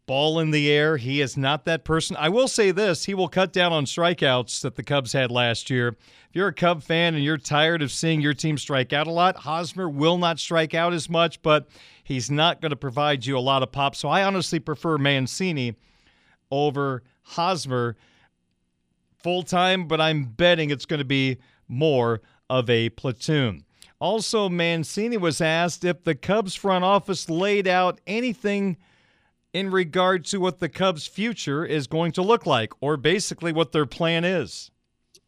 [0.06, 0.96] ball in the air.
[0.96, 2.16] He is not that person.
[2.18, 5.70] I will say this he will cut down on strikeouts that the Cubs had last
[5.70, 5.88] year.
[5.88, 9.12] If you're a Cub fan and you're tired of seeing your team strike out a
[9.12, 11.68] lot, Hosmer will not strike out as much, but
[12.02, 13.94] he's not going to provide you a lot of pop.
[13.94, 15.76] So I honestly prefer Mancini
[16.50, 17.96] over Hosmer
[19.22, 21.38] full time, but I'm betting it's going to be
[21.68, 23.64] more of a platoon.
[24.00, 28.76] Also, Mancini was asked if the Cubs front office laid out anything
[29.54, 33.72] in regard to what the Cubs' future is going to look like, or basically what
[33.72, 34.70] their plan is?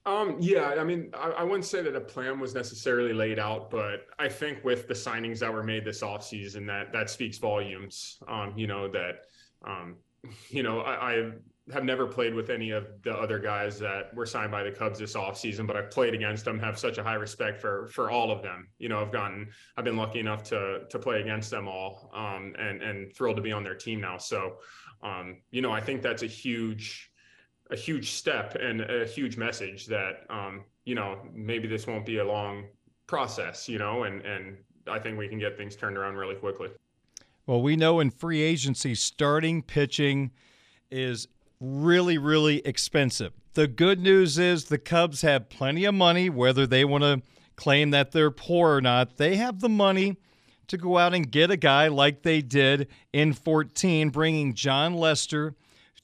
[0.05, 3.71] Um, yeah, I mean, I, I, wouldn't say that a plan was necessarily laid out,
[3.71, 8.19] but I think with the signings that were made this offseason, that that speaks volumes.
[8.29, 9.23] Um, you know that,
[9.65, 9.97] um,
[10.49, 11.33] you know, I, I
[11.73, 15.01] have never played with any of the other guys that were signed by the Cubs
[15.01, 18.31] this offseason, but I've played against them, have such a high respect for for all
[18.31, 18.69] of them.
[18.79, 22.55] You know, I've gotten I've been lucky enough to to play against them all um,
[22.59, 24.19] and and thrilled to be on their team now.
[24.19, 24.57] So
[25.03, 27.11] um, you know, I think that's a huge
[27.71, 32.19] a huge step and a huge message that um, you know, maybe this won't be
[32.19, 32.67] a long
[33.09, 34.57] process, you know, and and
[34.87, 36.69] I think we can get things turned around really quickly.
[37.47, 40.33] Well, we know in free agency starting pitching
[40.91, 41.29] is
[41.61, 43.33] really, really expensive.
[43.55, 47.23] The good news is the Cubs have plenty of money, whether they want to
[47.57, 49.17] claim that they're poor or not.
[49.17, 50.17] They have the money
[50.69, 55.55] to go out and get a guy like they did in 14, bringing Jon Lester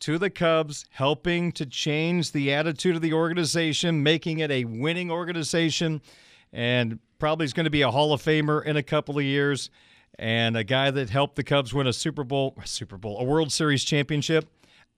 [0.01, 5.11] to the Cubs, helping to change the attitude of the organization, making it a winning
[5.11, 6.01] organization,
[6.53, 9.71] and probably is going to be a Hall of Famer in a couple of years,
[10.19, 13.53] and a guy that helped the Cubs win a Super Bowl, Super Bowl, a World
[13.53, 14.49] Series championship.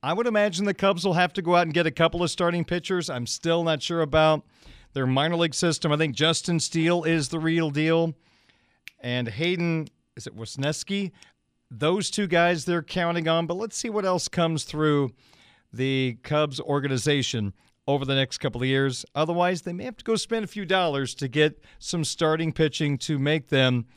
[0.05, 2.29] I would imagine the Cubs will have to go out and get a couple of
[2.29, 3.09] starting pitchers.
[3.09, 4.45] I'm still not sure about
[4.93, 5.91] their minor league system.
[5.91, 8.13] I think Justin Steele is the real deal.
[8.99, 11.11] And Hayden, is it Wesneski?
[11.71, 15.09] Those two guys they're counting on, but let's see what else comes through
[15.73, 17.53] the Cubs organization
[17.87, 19.05] over the next couple of years.
[19.15, 22.99] Otherwise, they may have to go spend a few dollars to get some starting pitching
[22.99, 23.87] to make them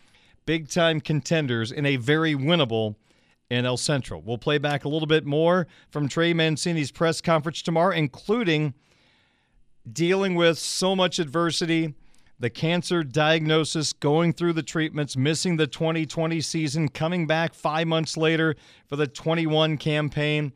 [0.46, 2.94] big time contenders in a very winnable
[3.50, 4.20] NL Central.
[4.20, 8.74] We'll play back a little bit more from Trey Mancini's press conference tomorrow, including
[9.90, 11.94] dealing with so much adversity,
[12.38, 18.16] the cancer diagnosis, going through the treatments, missing the 2020 season, coming back five months
[18.16, 18.54] later
[18.86, 20.52] for the 21 campaign.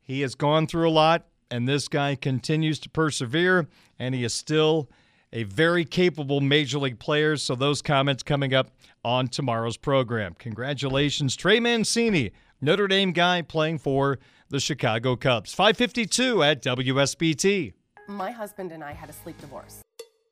[0.00, 4.32] He has gone through a lot, and this guy continues to persevere, and he is
[4.32, 4.88] still
[5.32, 7.36] a very capable major league player.
[7.36, 8.70] So, those comments coming up
[9.04, 10.34] on tomorrow's program.
[10.38, 15.52] Congratulations, Trey Mancini, Notre Dame guy playing for the Chicago Cubs.
[15.52, 17.72] 552 at WSBT.
[18.08, 19.80] My husband and I had a sleep divorce.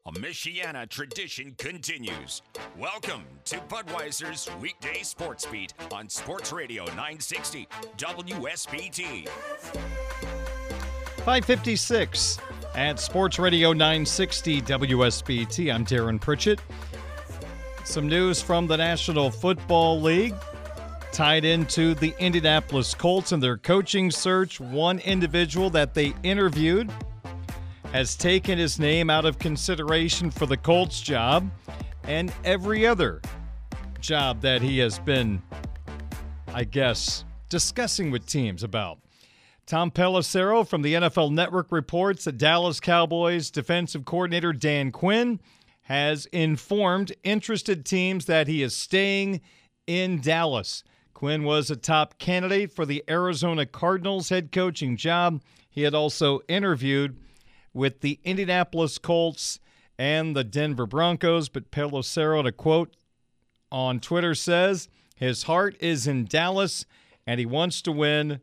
[0.04, 2.42] A Michiana tradition continues.
[2.76, 7.68] Welcome to Budweiser's weekday sports beat on Sports Radio 960
[7.98, 9.28] WSBT.
[11.18, 12.38] 556
[12.74, 15.72] at Sports Radio 960 WSBT.
[15.72, 16.58] I'm Darren Pritchett.
[17.84, 20.34] Some news from the National Football League
[21.10, 24.60] tied into the Indianapolis Colts and their coaching search.
[24.60, 26.90] One individual that they interviewed
[27.92, 31.50] has taken his name out of consideration for the Colts job
[32.04, 33.20] and every other
[34.00, 35.42] job that he has been,
[36.54, 38.98] I guess, discussing with teams about.
[39.66, 45.40] Tom Pelissero from the NFL Network reports that Dallas Cowboys defensive coordinator Dan Quinn
[45.82, 49.40] has informed interested teams that he is staying
[49.86, 50.84] in Dallas.
[51.14, 55.42] Quinn was a top candidate for the Arizona Cardinals head coaching job.
[55.68, 57.16] He had also interviewed
[57.72, 59.60] with the Indianapolis Colts
[59.98, 62.96] and the Denver Broncos, but Pelissero, to quote
[63.70, 66.84] on Twitter, says his heart is in Dallas
[67.26, 68.40] and he wants to win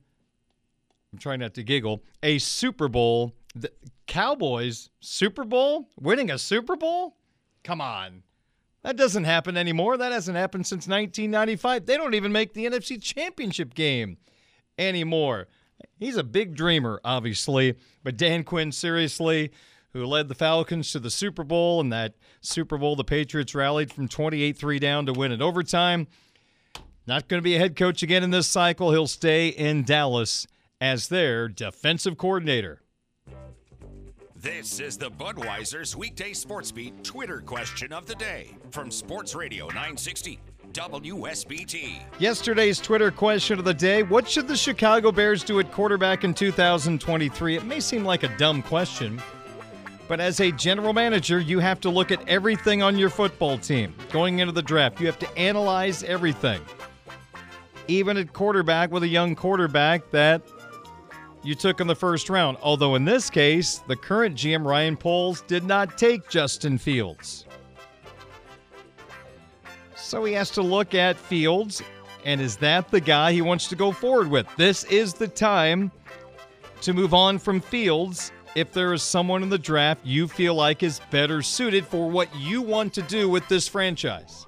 [1.12, 3.34] I'm trying not to giggle, a Super Bowl.
[3.56, 3.72] The
[4.06, 5.90] Cowboys, Super Bowl?
[6.00, 7.16] Winning a Super Bowl?
[7.70, 8.24] Come on.
[8.82, 9.96] That doesn't happen anymore.
[9.96, 11.86] That hasn't happened since 1995.
[11.86, 14.18] They don't even make the NFC Championship game
[14.80, 15.48] anymore.
[16.00, 19.52] He's a big dreamer, obviously, but Dan Quinn, seriously,
[19.94, 23.94] who led the Falcons to the Super Bowl, and that Super Bowl the Patriots rallied
[23.94, 26.08] from 28 3 down to win in overtime.
[27.06, 28.90] Not going to be a head coach again in this cycle.
[28.90, 30.48] He'll stay in Dallas
[30.82, 32.82] as their defensive coordinator.
[34.42, 39.66] This is the Budweiser's weekday sports beat Twitter question of the day from Sports Radio
[39.66, 40.40] 960
[40.72, 42.00] WSBT.
[42.20, 46.34] Yesterday's Twitter question of the day What should the Chicago Bears do at quarterback in
[46.34, 47.58] 2023?
[47.58, 49.22] It may seem like a dumb question,
[50.08, 53.94] but as a general manager, you have to look at everything on your football team
[54.10, 55.02] going into the draft.
[55.02, 56.62] You have to analyze everything.
[57.90, 60.44] Even at quarterback with a young quarterback that
[61.44, 62.58] you took in the first round.
[62.62, 67.46] Although in this case, the current GM Ryan Poles did not take Justin Fields.
[69.96, 71.84] So he has to look at Fields,
[72.26, 74.48] and is that the guy he wants to go forward with?
[74.58, 75.92] This is the time
[76.82, 80.82] to move on from Fields if there is someone in the draft you feel like
[80.82, 84.46] is better suited for what you want to do with this franchise.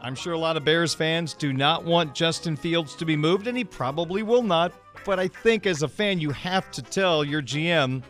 [0.00, 3.46] I'm sure a lot of Bears fans do not want Justin Fields to be moved,
[3.46, 4.72] and he probably will not.
[5.04, 8.02] But I think as a fan, you have to tell your GM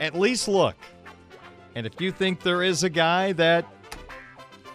[0.00, 0.76] at least look.
[1.74, 3.66] And if you think there is a guy that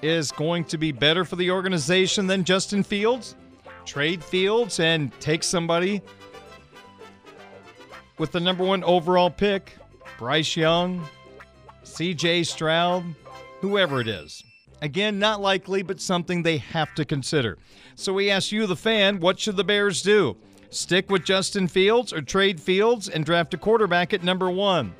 [0.02, 3.36] is going to be better for the organization than Justin Fields,
[3.86, 6.02] trade Fields and take somebody
[8.18, 9.76] with the number one overall pick,
[10.18, 11.06] Bryce Young,
[11.84, 13.04] CJ Stroud,
[13.62, 14.44] whoever it is.
[14.82, 17.58] Again, not likely, but something they have to consider.
[17.96, 20.38] So we ask you, the fan, what should the Bears do?
[20.70, 24.94] Stick with Justin Fields or trade Fields and draft a quarterback at number one?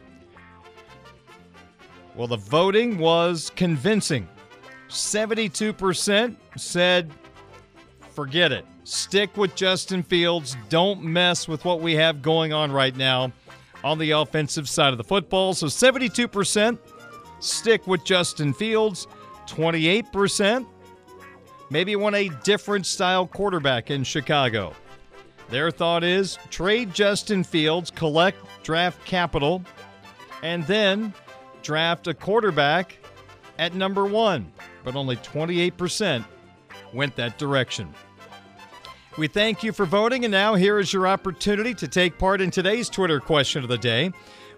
[2.16, 4.28] Well, the voting was convincing.
[4.90, 7.12] 72% said,
[8.12, 8.66] forget it.
[8.84, 10.58] Stick with Justin Fields.
[10.68, 13.32] Don't mess with what we have going on right now
[13.84, 15.54] on the offensive side of the football.
[15.54, 16.78] So 72%
[17.40, 19.08] stick with Justin Fields.
[19.50, 20.66] 28%
[21.70, 24.74] maybe want a different style quarterback in Chicago.
[25.50, 29.64] Their thought is trade Justin Fields, collect draft capital,
[30.44, 31.14] and then
[31.64, 32.98] draft a quarterback
[33.58, 34.52] at number one.
[34.84, 36.24] But only 28%
[36.94, 37.94] went that direction.
[39.18, 42.52] We thank you for voting, and now here is your opportunity to take part in
[42.52, 44.12] today's Twitter question of the day,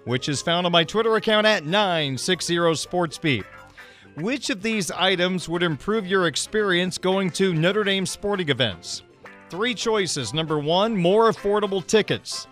[0.05, 3.45] which is found on my Twitter account at 960SportsBeat.
[4.17, 9.03] Which of these items would improve your experience going to Notre Dame sporting events?
[9.49, 10.33] Three choices.
[10.33, 12.47] Number one, more affordable tickets.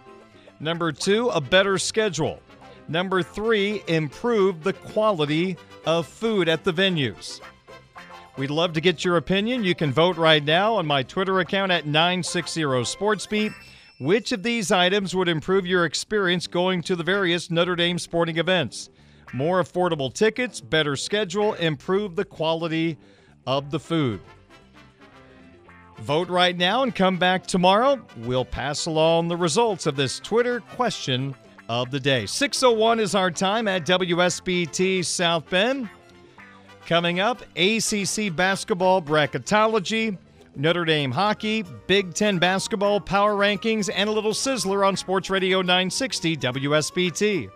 [0.62, 2.40] Number two, a better schedule.
[2.88, 7.42] Number three, improve the quality of food at the venues.
[8.38, 9.66] We'd love to get your opinion.
[9.66, 13.54] You can vote right now on my Twitter account at 960SportsBeat.
[14.00, 18.38] Which of these items would improve your experience going to the various Notre Dame sporting
[18.38, 18.90] events?
[19.34, 22.98] More affordable tickets, better schedule, improve the quality
[23.46, 24.20] of the food.
[26.00, 28.04] Vote right now and come back tomorrow.
[28.18, 31.36] We'll pass along the results of this Twitter question
[31.68, 32.26] of the day.
[32.26, 35.90] 601 is our time at WSBT South Bend.
[36.86, 40.18] Coming up, ACC basketball bracketology,
[40.56, 45.62] Notre Dame hockey, Big Ten basketball power rankings, and a little sizzler on Sports Radio
[45.62, 47.50] 960 WSBT.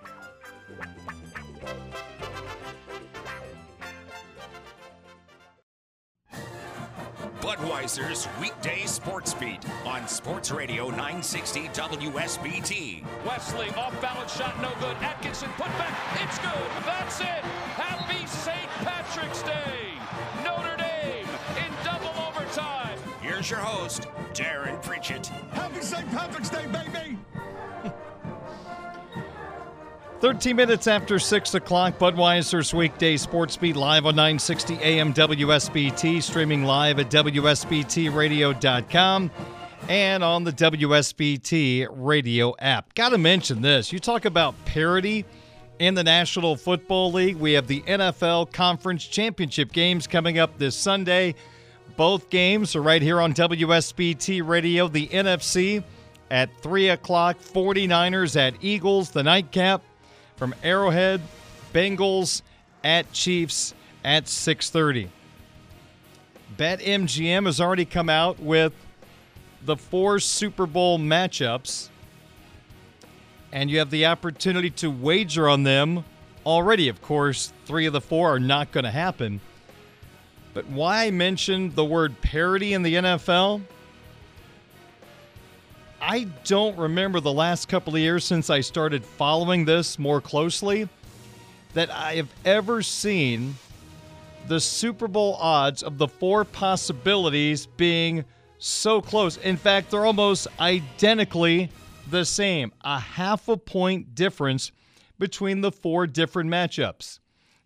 [7.83, 13.03] Budweiser's weekday sports beat on Sports Radio 960 WSBT.
[13.25, 14.95] Wesley off balance shot, no good.
[15.01, 16.85] Atkinson put back, it's good.
[16.85, 17.43] That's it.
[17.75, 18.69] Happy St.
[18.87, 19.99] Patrick's Day.
[20.45, 21.27] Notre Dame
[21.57, 22.97] in double overtime.
[23.21, 25.27] Here's your host, Darren Pritchett.
[25.51, 26.09] Happy St.
[26.11, 27.17] Patrick's Day, baby.
[30.23, 36.63] 13 minutes after 6 o'clock, Budweiser's weekday sports beat live on 960 AM WSBT, streaming
[36.63, 39.31] live at WSBTradio.com
[39.89, 42.93] and on the WSBT radio app.
[42.93, 43.91] Got to mention this.
[43.91, 45.25] You talk about parity
[45.79, 47.35] in the National Football League.
[47.35, 51.35] We have the NFL Conference Championship games coming up this Sunday.
[51.97, 54.87] Both games are right here on WSBT Radio.
[54.87, 55.83] The NFC
[56.31, 59.83] at 3 o'clock, 49ers at Eagles, the nightcap
[60.35, 61.21] from Arrowhead,
[61.73, 62.41] Bengals
[62.83, 63.73] at Chiefs
[64.03, 65.09] at 6:30.
[66.57, 68.73] BetMGM has already come out with
[69.63, 71.89] the four Super Bowl matchups
[73.53, 76.03] and you have the opportunity to wager on them
[76.45, 76.89] already.
[76.89, 79.39] Of course, 3 of the 4 are not going to happen.
[80.55, 83.61] But why mention the word parity in the NFL?
[86.05, 90.89] I don't remember the last couple of years since I started following this more closely
[91.75, 93.55] that I have ever seen
[94.49, 98.25] the Super Bowl odds of the four possibilities being
[98.57, 99.37] so close.
[99.37, 101.69] In fact, they're almost identically
[102.09, 104.73] the same a half a point difference
[105.17, 107.19] between the four different matchups.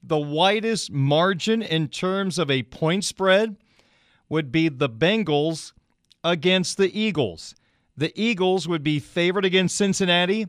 [0.04, 3.56] The widest margin in terms of a point spread
[4.30, 5.74] would be the Bengals
[6.24, 7.56] against the Eagles
[7.98, 10.48] the Eagles would be favored against Cincinnati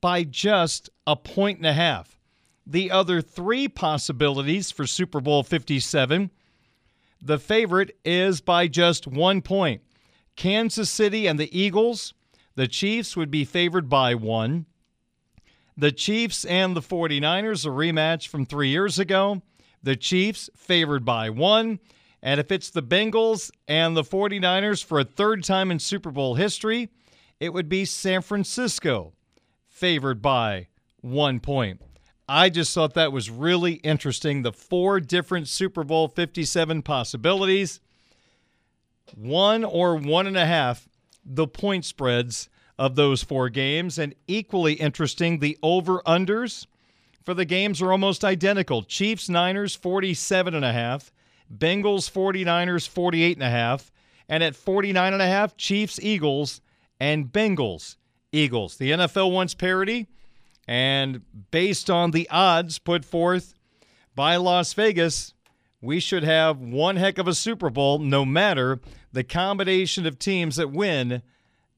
[0.00, 2.18] by just a point and a half.
[2.66, 6.30] The other three possibilities for Super Bowl 57
[7.22, 9.82] the favorite is by just one point.
[10.34, 12.14] Kansas City and the Eagles,
[12.56, 14.66] the Chiefs would be favored by one.
[15.76, 19.40] The Chiefs and the 49ers, a rematch from three years ago.
[19.82, 21.78] The Chiefs favored by one.
[22.22, 26.36] And if it's the Bengals and the 49ers for a third time in Super Bowl
[26.36, 26.88] history,
[27.40, 29.12] it would be San Francisco
[29.66, 30.68] favored by
[31.00, 31.82] one point.
[32.28, 34.42] I just thought that was really interesting.
[34.42, 37.80] The four different Super Bowl 57 possibilities,
[39.16, 40.88] one or one and a half,
[41.24, 42.48] the point spreads
[42.78, 43.98] of those four games.
[43.98, 46.66] And equally interesting, the over unders
[47.24, 48.82] for the games are almost identical.
[48.82, 51.12] Chiefs, Niners, 47 and a half.
[51.56, 53.92] Bengals 49ers 48 and a half
[54.28, 56.60] and at 49 and a half Chiefs Eagles
[56.98, 57.96] and Bengals
[58.32, 58.76] Eagles.
[58.76, 60.08] The NFL wants parity,
[60.66, 63.54] and based on the odds put forth
[64.14, 65.34] by Las Vegas,
[65.82, 68.80] we should have one heck of a Super Bowl no matter
[69.12, 71.22] the combination of teams that win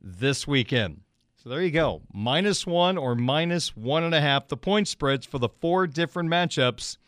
[0.00, 1.00] this weekend.
[1.36, 2.02] So there you go.
[2.12, 6.30] Minus one or minus one and a half, the point spreads for the four different
[6.30, 6.98] matchups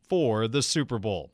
[0.00, 1.30] for the Super Bowl.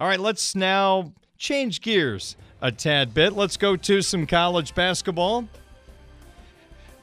[0.00, 3.34] All right, let's now change gears a tad bit.
[3.34, 5.46] Let's go to some college basketball.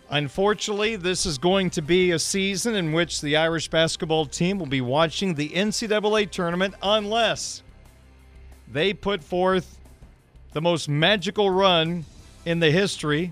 [0.10, 4.66] Unfortunately, this is going to be a season in which the Irish basketball team will
[4.66, 7.62] be watching the NCAA tournament unless
[8.68, 9.78] they put forth
[10.54, 12.04] the most magical run
[12.46, 13.32] in the history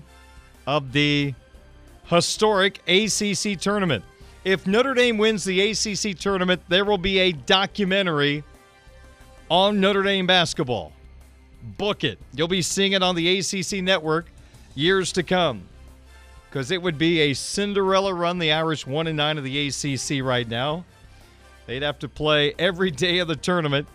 [0.68, 1.34] of the
[2.04, 4.04] historic ACC tournament.
[4.44, 8.44] If Notre Dame wins the ACC tournament, there will be a documentary
[9.50, 10.92] on Notre Dame basketball.
[11.78, 12.18] Book it.
[12.34, 14.26] You'll be seeing it on the ACC network
[14.74, 15.62] years to come
[16.48, 18.38] because it would be a Cinderella run.
[18.38, 20.84] The Irish 1 and 9 of the ACC right now.
[21.66, 23.88] They'd have to play every day of the tournament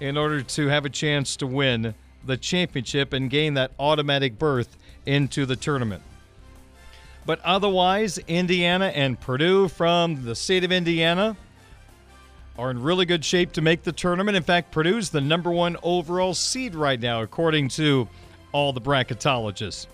[0.00, 1.94] in order to have a chance to win
[2.24, 6.02] the championship and gain that automatic berth into the tournament.
[7.26, 11.36] But otherwise, Indiana and Purdue from the state of Indiana
[12.58, 14.36] are in really good shape to make the tournament.
[14.36, 18.08] In fact, Purdue's the number one overall seed right now, according to
[18.52, 19.86] all the bracketologists.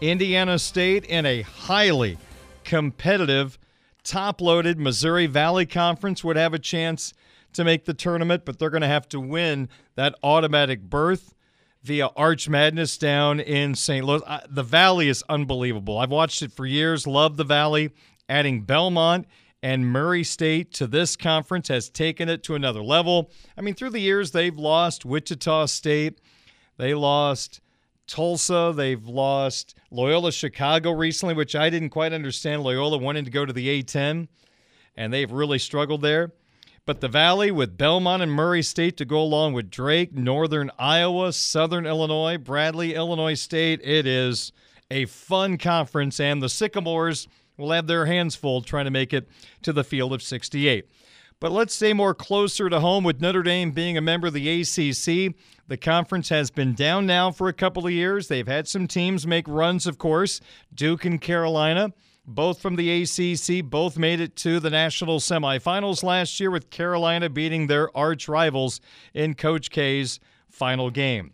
[0.00, 2.18] Indiana State in a highly
[2.64, 3.58] competitive,
[4.04, 7.14] top loaded Missouri Valley Conference would have a chance
[7.54, 11.34] to make the tournament, but they're going to have to win that automatic berth
[11.82, 14.04] via Arch Madness down in St.
[14.04, 14.22] Louis.
[14.48, 15.98] The Valley is unbelievable.
[15.98, 17.90] I've watched it for years, love the Valley.
[18.28, 19.26] Adding Belmont
[19.62, 23.30] and Murray State to this conference has taken it to another level.
[23.56, 26.20] I mean, through the years, they've lost Wichita State,
[26.78, 27.60] they lost
[28.06, 32.62] Tulsa, they've lost Loyola Chicago recently, which I didn't quite understand.
[32.62, 34.28] Loyola wanting to go to the A10,
[34.96, 36.32] and they've really struggled there.
[36.84, 41.32] But the Valley with Belmont and Murray State to go along with Drake, Northern Iowa,
[41.32, 44.52] Southern Illinois, Bradley, Illinois State, it is
[44.90, 47.28] a fun conference, and the Sycamores
[47.62, 49.28] will have their hands full trying to make it
[49.62, 50.86] to the field of 68.
[51.40, 54.60] But let's stay more closer to home with Notre Dame being a member of the
[54.60, 55.34] ACC.
[55.66, 58.28] The conference has been down now for a couple of years.
[58.28, 60.40] They've had some teams make runs, of course,
[60.74, 61.92] Duke and Carolina
[62.26, 67.28] both from the ACC, both made it to the national semifinals last year, with Carolina
[67.28, 68.80] beating their arch rivals
[69.12, 71.32] in Coach K's final game.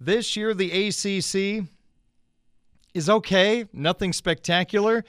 [0.00, 1.68] This year, the ACC
[2.94, 5.04] is okay, nothing spectacular,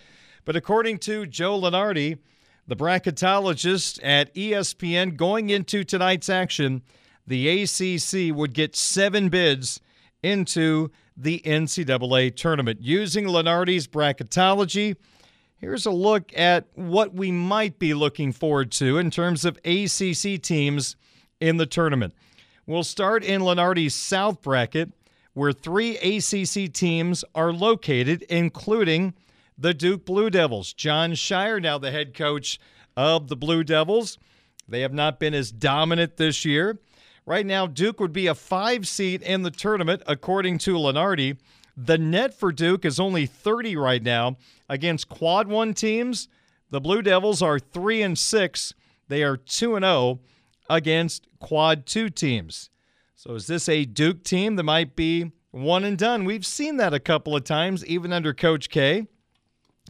[0.45, 2.19] but according to Joe Lunardi,
[2.67, 6.81] the bracketologist at ESPN, going into tonight's action,
[7.27, 9.79] the ACC would get seven bids
[10.23, 12.81] into the NCAA tournament.
[12.81, 14.95] Using Lunardi's bracketology,
[15.57, 20.41] here's a look at what we might be looking forward to in terms of ACC
[20.41, 20.95] teams
[21.39, 22.13] in the tournament.
[22.65, 24.91] We'll start in Lunardi's South bracket,
[25.33, 29.13] where three ACC teams are located, including
[29.57, 30.73] the Duke Blue Devils.
[30.73, 32.59] Jon Scheyer, now the head coach
[32.95, 34.17] of the Blue Devils.
[34.67, 36.79] They have not been as dominant this year.
[37.25, 41.37] Right now, Duke would be a five seed in the tournament, according to Lunardi.
[41.75, 44.37] The net for Duke is only 30 right now
[44.69, 46.27] against quad one teams.
[46.69, 48.73] The Blue Devils are 3 and 6.
[49.07, 50.19] They are 2 and 0
[50.69, 52.69] against quad two teams.
[53.15, 56.25] So is this a Duke team that might be one and done?
[56.25, 59.07] We've seen that a couple of times, even under Coach K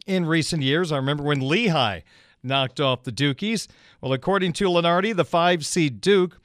[0.06, 0.92] in recent years.
[0.92, 2.00] I remember when Lehigh
[2.42, 3.66] knocked off the Dukies.
[4.00, 6.38] Well, according to Lunardi, the five seed Duke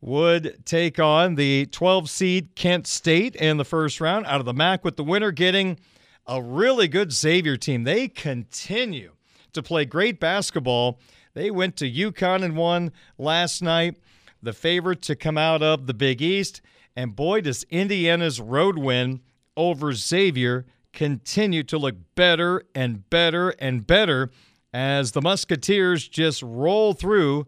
[0.00, 4.52] would take on the 12 seed Kent State in the first round out of the
[4.54, 5.78] MAC, with the winner getting
[6.26, 7.84] a really good Xavier team.
[7.84, 9.12] They continue
[9.52, 10.98] to play great basketball.
[11.32, 13.96] They went to UConn and won last night,
[14.42, 16.60] the favorite to come out of the Big East.
[16.94, 19.20] And boy, does Indiana's road win
[19.56, 24.30] over Xavier continue to look better and better and better
[24.72, 27.46] as the Musketeers just roll through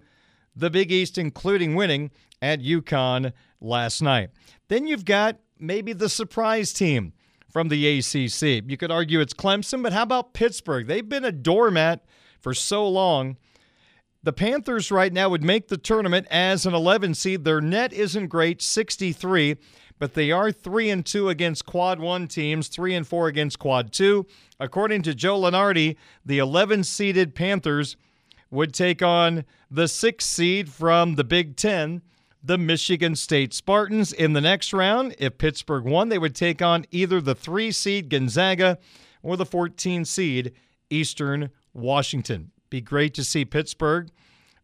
[0.54, 2.10] the Big East, including winning
[2.42, 4.30] at UConn last night.
[4.68, 7.12] Then you've got maybe the surprise team
[7.50, 8.68] from the ACC.
[8.68, 10.86] You could argue it's Clemson, but how about Pittsburgh?
[10.86, 12.04] They've been a doormat
[12.40, 13.36] for so long.
[14.22, 17.44] The Panthers right now would make the tournament as an 11 seed.
[17.44, 19.56] Their net isn't great, 63,
[19.98, 23.92] but they are 3 and 2 against quad 1 teams, 3 and 4 against quad
[23.92, 24.26] 2.
[24.60, 27.96] According to Joe Lunardi, the 11 seeded Panthers
[28.50, 32.02] would take on the 6 seed from the Big 10
[32.46, 34.12] the Michigan State Spartans.
[34.12, 38.08] In the next round, if Pittsburgh won, they would take on either the three seed
[38.08, 38.78] Gonzaga
[39.22, 40.52] or the 14 seed
[40.88, 42.52] Eastern Washington.
[42.70, 44.10] Be great to see Pittsburgh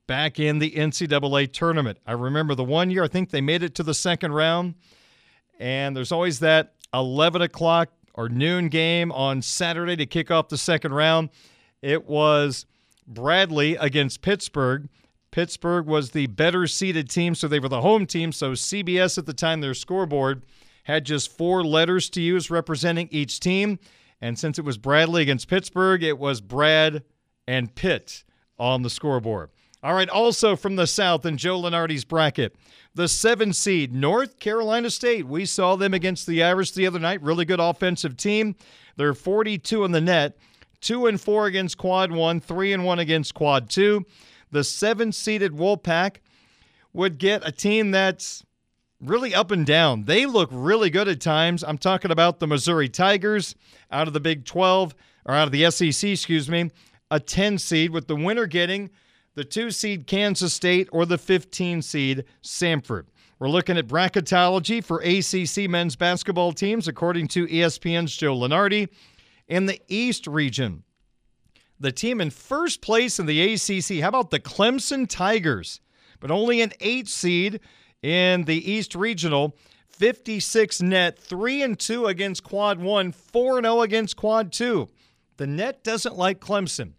[0.06, 1.98] back in the NCAA tournament.
[2.06, 4.74] I remember the one year, I think they made it to the second round,
[5.62, 10.58] and there's always that 11 o'clock or noon game on Saturday to kick off the
[10.58, 11.30] second round.
[11.80, 12.66] It was
[13.06, 14.88] Bradley against Pittsburgh.
[15.30, 18.32] Pittsburgh was the better seeded team, so they were the home team.
[18.32, 20.42] So CBS at the time, their scoreboard
[20.82, 23.78] had just four letters to use representing each team.
[24.20, 27.04] And since it was Bradley against Pittsburgh, it was Brad
[27.46, 28.24] and Pitt
[28.58, 29.50] on the scoreboard.
[29.84, 32.54] All right, also from the South in Joe Lunardi's bracket,
[32.94, 35.26] the seven seed North Carolina State.
[35.26, 37.20] We saw them against the Irish the other night.
[37.20, 38.54] Really good offensive team.
[38.96, 40.38] They're 42 in the net,
[40.80, 44.06] two and four against quad one, three and one against quad two.
[44.52, 46.18] The seven seeded Wolfpack
[46.92, 48.44] would get a team that's
[49.00, 50.04] really up and down.
[50.04, 51.64] They look really good at times.
[51.64, 53.56] I'm talking about the Missouri Tigers
[53.90, 56.70] out of the Big 12, or out of the SEC, excuse me,
[57.10, 58.90] a 10 seed, with the winner getting
[59.34, 63.06] the 2 seed Kansas State or the 15 seed Samford.
[63.38, 68.88] We're looking at bracketology for ACC men's basketball teams, according to ESPN's Joe Lunardi.
[69.48, 70.84] In the East region,
[71.80, 75.80] the team in first place in the ACC, how about the Clemson Tigers?
[76.20, 77.60] But only an 8 seed
[78.02, 79.56] in the East Regional.
[79.88, 84.88] 56 net, 3 and 2 against quad 1, 4 and 0 against quad 2.
[85.36, 86.92] The net doesn't like Clemson,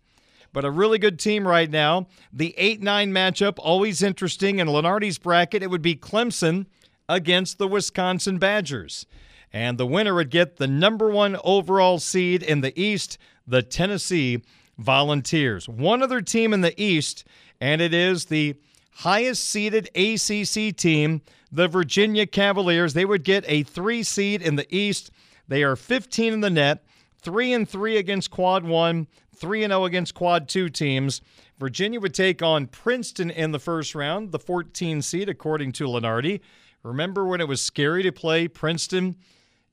[0.54, 2.08] but a really good team right now.
[2.32, 4.60] The 8 9 matchup, always interesting.
[4.60, 6.68] In Lunardi's bracket, it would be Clemson
[7.10, 9.06] against the Wisconsin Badgers.
[9.52, 14.42] And the winner would get the number one overall seed in the East, the Tennessee
[14.78, 15.70] Volunteers.
[15.70, 17.26] One other team in the East,
[17.62, 18.56] and it is the
[18.92, 22.94] highest seeded ACC team, the Virginia Cavaliers.
[22.94, 25.12] They would get a three seed in the East.
[25.48, 26.84] They are 15 in the net,
[27.22, 31.22] three and three against Quad One, three and zero against Quad Two teams.
[31.60, 36.42] Virginia would take on Princeton in the first round, the 14 seed, according to Lunardi.
[36.84, 39.16] Remember when it was scary to play Princeton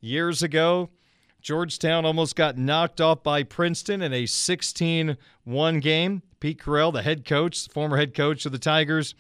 [0.01, 0.91] years ago?
[1.41, 6.23] Georgetown almost got knocked off by Princeton in a 16 1 game.
[6.39, 9.15] Pete Carril, the head coach, former head coach of the Tigers.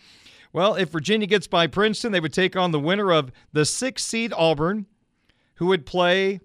[0.53, 4.03] Well, if Virginia gets by Princeton, they would take on the winner of the six
[4.03, 4.87] seed Auburn,
[5.55, 6.41] who would play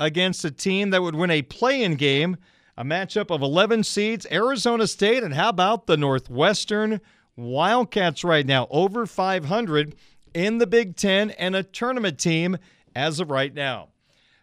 [0.00, 2.36] against a team that would win a play in game,
[2.76, 5.22] a matchup of 11 seeds, Arizona State.
[5.22, 7.00] And how about the Northwestern
[7.36, 8.66] Wildcats right now?
[8.70, 9.94] Over 500
[10.32, 12.58] in the Big Ten and a tournament team
[12.94, 13.88] as of right now.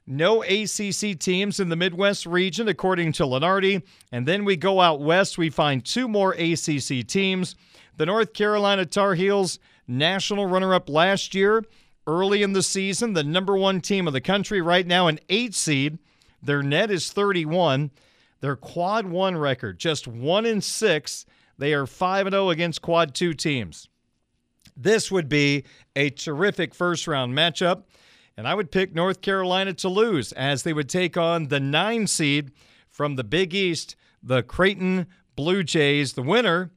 [0.08, 3.84] No ACC teams in the Midwest region, according to Lunardi.
[4.12, 7.56] And then we go out west, we find two more ACC teams.
[7.98, 11.64] The North Carolina Tar Heels, national runner up last year,
[12.08, 15.54] early in the season, the number one team of the country, right now an eight
[15.54, 16.00] seed.
[16.42, 17.92] Their net is 31.
[18.42, 21.26] Their quad one record, just one in six.
[21.58, 23.88] They are 5 0 against quad two teams.
[24.76, 25.64] This would be
[25.96, 27.84] a terrific first round matchup.
[28.36, 32.08] And I would pick North Carolina to lose as they would take on the nine
[32.08, 32.52] seed
[32.90, 36.14] from the Big East, the Creighton Blue Jays.
[36.14, 36.72] The winner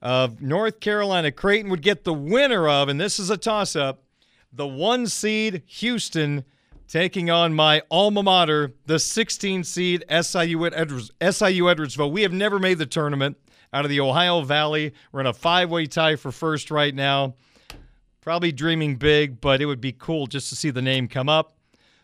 [0.00, 4.04] of North Carolina, Creighton would get the winner of, and this is a toss up,
[4.52, 6.44] the one seed Houston
[6.88, 12.10] taking on my alma mater, the 16 seed SIU at Edwards, SIU Edwardsville.
[12.10, 13.36] We have never made the tournament
[13.72, 14.94] out of the Ohio Valley.
[15.12, 17.34] We're in a five way tie for first right now.
[18.20, 21.56] Probably dreaming big, but it would be cool just to see the name come up.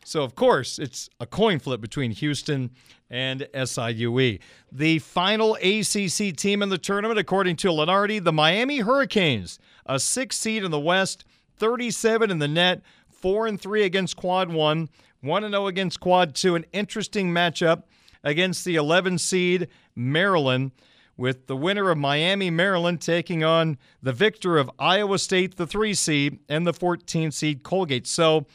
[0.05, 2.71] So, of course, it's a coin flip between Houston
[3.11, 4.41] and SIUE.
[4.73, 10.37] The final ACC team in the tournament, according to Lunardi, the Miami Hurricanes, a six
[10.37, 11.25] seed in the West,
[11.59, 12.83] 37 in the net,
[13.23, 16.55] four and three against Quad One, one and zero against Quad Two.
[16.57, 17.85] An interesting matchup
[18.23, 20.73] against the 11 seed Maryland
[21.17, 25.95] with the winner of Miami, Maryland taking on the victor of Iowa State, the three
[25.95, 28.07] seed, and the 14 seed Colgate.
[28.07, 28.47] So,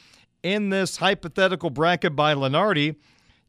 [0.42, 2.96] in this hypothetical bracket by Lunardi,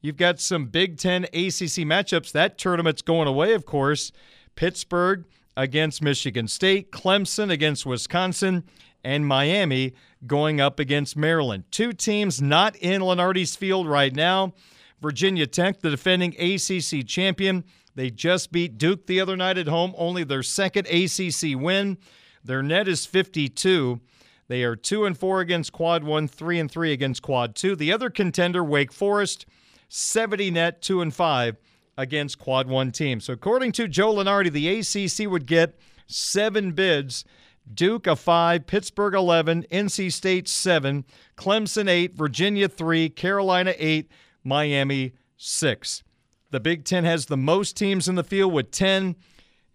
[0.01, 2.31] you've got some Big Ten ACC matchups.
[2.31, 4.11] That tournament's going away, of course.
[4.55, 5.25] Pittsburgh
[5.59, 8.63] against Michigan State, Clemson against Wisconsin,
[9.03, 9.93] and Miami
[10.25, 11.65] going up against Maryland.
[11.69, 14.53] Two teams not in Lunardi's field right now.
[15.01, 19.93] Virginia Tech, the defending ACC champion, they just beat Duke the other night at home,
[19.97, 21.97] only their second ACC win.
[22.41, 23.99] Their net is 52.
[24.47, 27.75] They are 2 and 4 against quad 1, 3 and 3 against quad 2.
[27.75, 29.45] The other contender, Wake Forest,
[29.89, 31.57] 70 net, 2 and 5
[31.99, 33.25] against quad 1 teams.
[33.25, 35.77] So according to Joe Lunardi, the ACC would get
[36.07, 37.25] 7 bids.
[37.71, 41.05] Duke a 5, Pittsburgh 11, NC State 7,
[41.37, 44.09] Clemson 8, Virginia 3, Carolina 8,
[44.43, 46.01] Miami six.
[46.49, 49.15] The Big Ten has the most teams in the field with 10,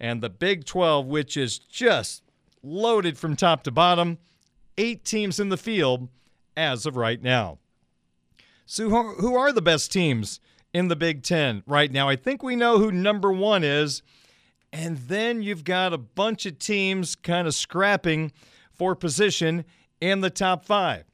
[0.01, 2.25] and the Big 12, which is just
[2.65, 4.19] loaded from top to bottom,
[4.77, 6.09] eight teams in the field
[6.57, 7.59] as of right now.
[8.67, 10.41] So, who are the best teams
[10.75, 12.09] in the Big Ten right now?
[12.09, 14.03] I think we know who number one is.
[14.73, 18.33] And then you've got a bunch of teams kind of scrapping
[18.73, 19.65] for position
[20.01, 21.05] in the top five.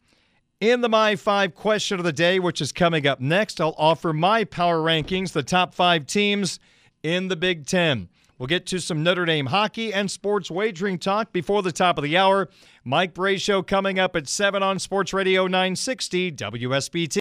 [0.60, 4.12] In the My Five question of the day, which is coming up next, I'll offer
[4.12, 6.58] my power rankings, the top five teams
[7.02, 8.08] in the Big Ten.
[8.38, 12.04] We'll get to some Notre Dame hockey and sports wagering talk before the top of
[12.04, 12.48] the hour.
[12.82, 17.20] Mike Brey Show coming up at 7 on Sports Radio 960 WSBT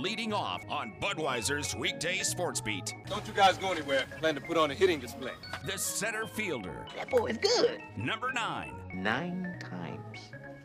[0.00, 2.94] leading off on Budweiser's weekday sports beat.
[3.06, 4.04] Don't you guys go anywhere.
[4.18, 5.32] Plan to put on a hitting display.
[5.66, 6.86] The center fielder.
[6.96, 7.80] That boy is good.
[7.96, 8.72] Number nine.
[8.94, 10.18] Nine times.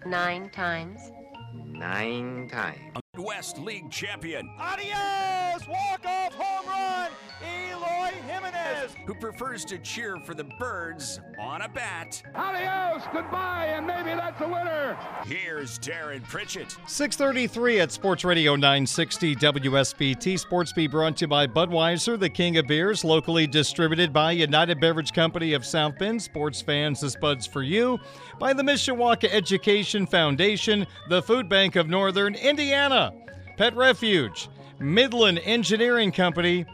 [0.06, 1.12] Nine times.
[1.54, 3.05] Nine times.
[3.20, 4.50] West League champion.
[4.60, 5.68] Adios!
[5.68, 7.12] Walk-off home run!
[7.42, 8.96] Eloy Jimenez!
[9.06, 12.22] Who prefers to cheer for the birds on a bat.
[12.34, 13.04] Adios!
[13.14, 14.98] Goodbye, and maybe that's a winner!
[15.26, 16.78] Here's Darin Pritchett.
[16.88, 20.40] 633 at Sports Radio 960 WSBT.
[20.40, 24.80] Sports be brought to you by Budweiser, the king of beers, locally distributed by United
[24.80, 26.22] Beverage Company of South Bend.
[26.22, 28.00] Sports fans, this Bud's for you.
[28.40, 33.05] By the Mishawaka Education Foundation, the Food Bank of Northern Indiana.
[33.58, 34.50] Pet Refuge,
[34.80, 36.66] Midland Engineering Company,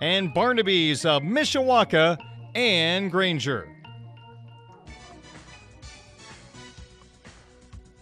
[0.00, 2.18] and Barnaby's of Mishawaka
[2.54, 3.68] and Granger.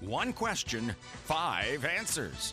[0.01, 2.53] One question, five answers.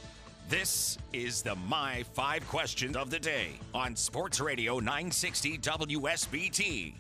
[0.50, 6.94] This is the My Five Questions of the Day on Sports Radio 960 WSBT.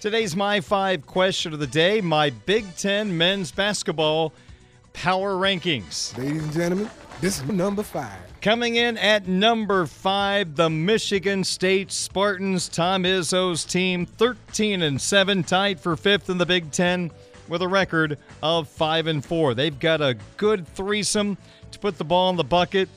[0.00, 4.32] Today's My Five Question of the Day my Big Ten men's basketball
[4.92, 6.16] power rankings.
[6.16, 6.90] Ladies and gentlemen,
[7.20, 8.18] this is number five.
[8.40, 12.68] Coming in at number five, the Michigan State Spartans.
[12.68, 17.10] Tom Izzo's team, 13 and 7, tied for fifth in the Big Ten
[17.48, 19.54] with a record of 5 and 4.
[19.54, 21.36] They've got a good threesome
[21.72, 22.88] to put the ball in the bucket.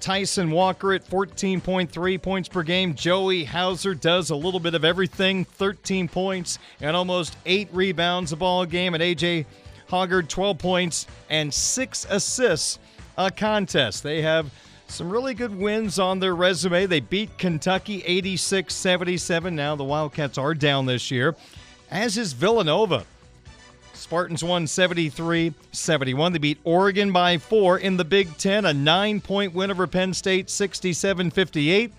[0.00, 2.94] Tyson Walker at 14.3 points per game.
[2.94, 8.36] Joey Hauser does a little bit of everything 13 points and almost eight rebounds a
[8.36, 8.94] ball game.
[8.94, 9.46] And AJ
[9.88, 12.78] Hoggard, 12 points and six assists
[13.26, 14.02] a contest.
[14.02, 14.50] They have
[14.88, 16.86] some really good wins on their resume.
[16.86, 19.54] They beat Kentucky 86 77.
[19.54, 21.36] Now the Wildcats are down this year,
[21.90, 23.04] as is Villanova.
[23.92, 26.32] Spartans won 73 71.
[26.32, 30.14] They beat Oregon by four in the Big Ten, a nine point win over Penn
[30.14, 31.92] State 67 58.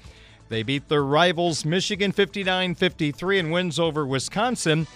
[0.50, 4.88] They beat their rivals Michigan 59 53 and wins over Wisconsin.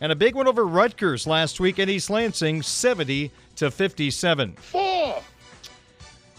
[0.00, 4.52] And a big one over Rutgers last week at East Lansing 70 to 57.
[4.52, 5.22] Four.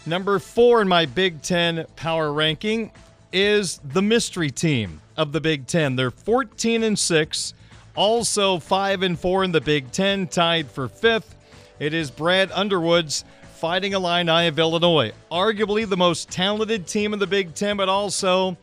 [0.08, 2.92] Number four in my Big Ten power ranking
[3.32, 5.96] is the mystery team of the Big Ten.
[5.96, 7.54] They're 14 and 6,
[7.96, 11.34] also 5 and 4 in the Big Ten, tied for fifth.
[11.80, 13.24] It is Brad Underwood's
[13.56, 15.10] Fighting Illini of Illinois.
[15.32, 18.56] Arguably the most talented team in the Big Ten, but also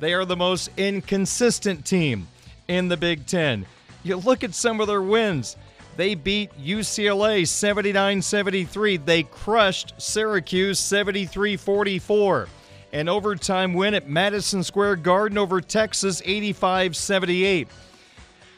[0.00, 2.28] they are the most inconsistent team
[2.68, 3.64] in the Big Ten.
[4.02, 5.56] You look at some of their wins.
[5.96, 8.96] They beat UCLA 79 73.
[8.98, 12.48] They crushed Syracuse 73 44.
[12.92, 17.68] An overtime win at Madison Square Garden over Texas 85 78.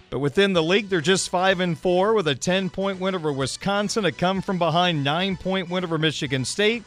[0.09, 3.33] But within the league, they're just 5 and 4 with a 10 point win over
[3.33, 6.85] Wisconsin, a come from behind 9 point win over Michigan State.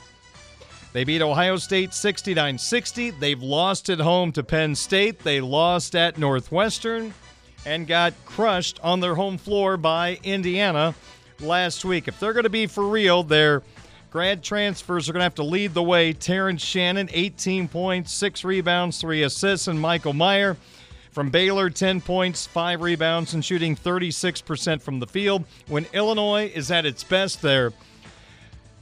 [0.93, 3.10] They beat Ohio State 69 60.
[3.12, 5.20] They've lost at home to Penn State.
[5.20, 7.14] They lost at Northwestern
[7.66, 10.93] and got crushed on their home floor by Indiana
[11.39, 12.07] last week.
[12.07, 13.63] If they're going to be for real, their
[14.11, 16.13] grad transfers are going to have to lead the way.
[16.13, 20.57] Terrence Shannon, 18 points, 6 rebounds, 3 assists, and Michael Mayer
[21.11, 25.45] from Baylor, 10 points, 5 rebounds, and shooting 36% from the field.
[25.68, 27.74] When Illinois is at its best, their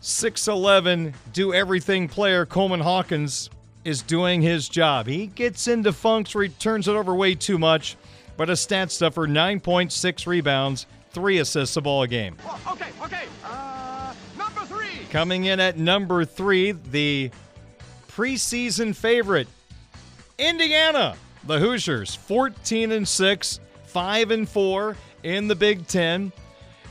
[0.02, 3.50] 6'11 do everything player Coleman Hawkins
[3.86, 5.08] is doing his job.
[5.08, 7.96] He gets into funks where he turns it over way too much
[8.38, 12.36] but a stat stuffer, 9.6 rebounds, three assists a ball game.
[12.46, 13.24] Oh, okay, okay.
[13.44, 15.06] Uh, number three.
[15.12, 17.32] Coming in at number three, the
[18.10, 19.48] preseason favorite,
[20.38, 21.16] Indiana.
[21.46, 26.32] The Hoosiers, 14 and 6, 5 and 4 in the Big Ten.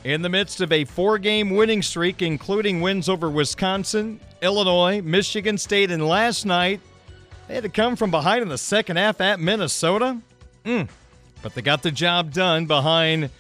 [0.04, 5.56] In the midst of a four game winning streak, including wins over Wisconsin, Illinois, Michigan
[5.56, 6.80] State, and last night,
[7.46, 10.18] they had to come from behind in the second half at Minnesota.
[10.64, 10.88] Mm,
[11.42, 13.30] but they got the job done behind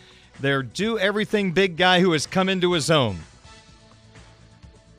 [0.40, 3.18] their do everything big guy who has come into his own.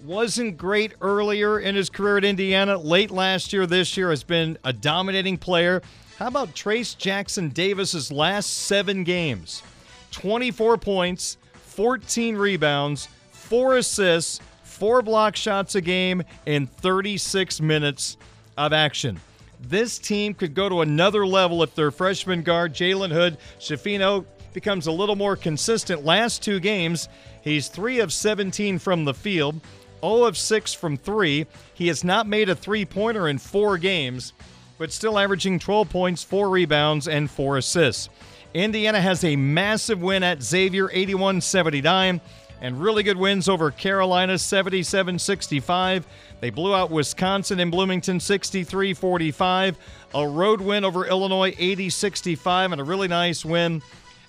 [0.04, 2.78] wasn't great earlier in his career at Indiana.
[2.78, 5.82] Late last year, this year has been a dominating player.
[6.18, 9.64] How about Trayce Jackson Davis's last seven games?
[10.12, 18.18] 24 points, 14 rebounds, four assists, four block shots a game in 36 minutes
[18.58, 19.20] of action.
[19.66, 24.88] This team could go to another level if their freshman guard, Jalen Hood Schifino, becomes
[24.88, 26.04] a little more consistent.
[26.04, 27.08] Last two games,
[27.42, 29.62] he's 3 of 17 from the field,
[30.02, 31.48] 0 of 6 from 3.
[31.74, 34.34] He has not made a three pointer in four games,
[34.78, 38.10] but still averaging 12 points, 4 rebounds, and 4 assists.
[38.54, 42.20] Indiana has a massive win at Xavier, 81 79
[42.64, 46.08] and really good wins over Carolina 77 65.
[46.44, 49.78] They blew out Wisconsin in Bloomington 63 45.
[50.14, 53.82] A road win over Illinois 80 65, and a really nice win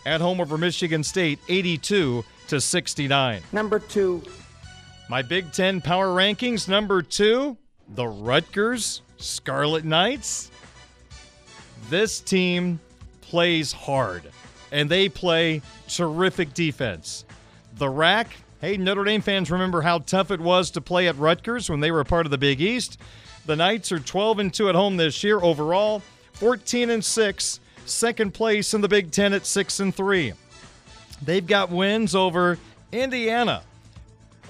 [0.07, 3.43] at home over Michigan State 82 to 69.
[3.51, 4.23] Number two.
[5.11, 7.57] My Big Ten power rankings number two,
[7.89, 10.53] the Rutgers Scarlet Knights.
[11.91, 12.79] This team
[13.23, 14.23] plays hard,
[14.71, 17.25] and they play terrific defense.
[17.75, 21.69] The rack, hey, Notre Dame fans remember how tough it was to play at Rutgers
[21.69, 22.99] when they were a part of the Big East.
[23.45, 26.01] The Knights are 12 and 2 at home this year overall,
[26.33, 30.33] 14 and 6, second place in the Big 10 at 6 and 3.
[31.21, 32.59] They've got wins over
[32.91, 33.63] Indiana,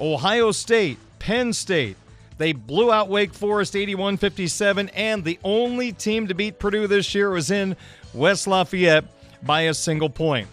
[0.00, 1.96] Ohio State, Penn State.
[2.38, 7.16] They blew out Wake Forest 81 57, and the only team to beat Purdue this
[7.16, 7.76] year was in
[8.12, 9.06] West Lafayette
[9.42, 10.46] by a single point.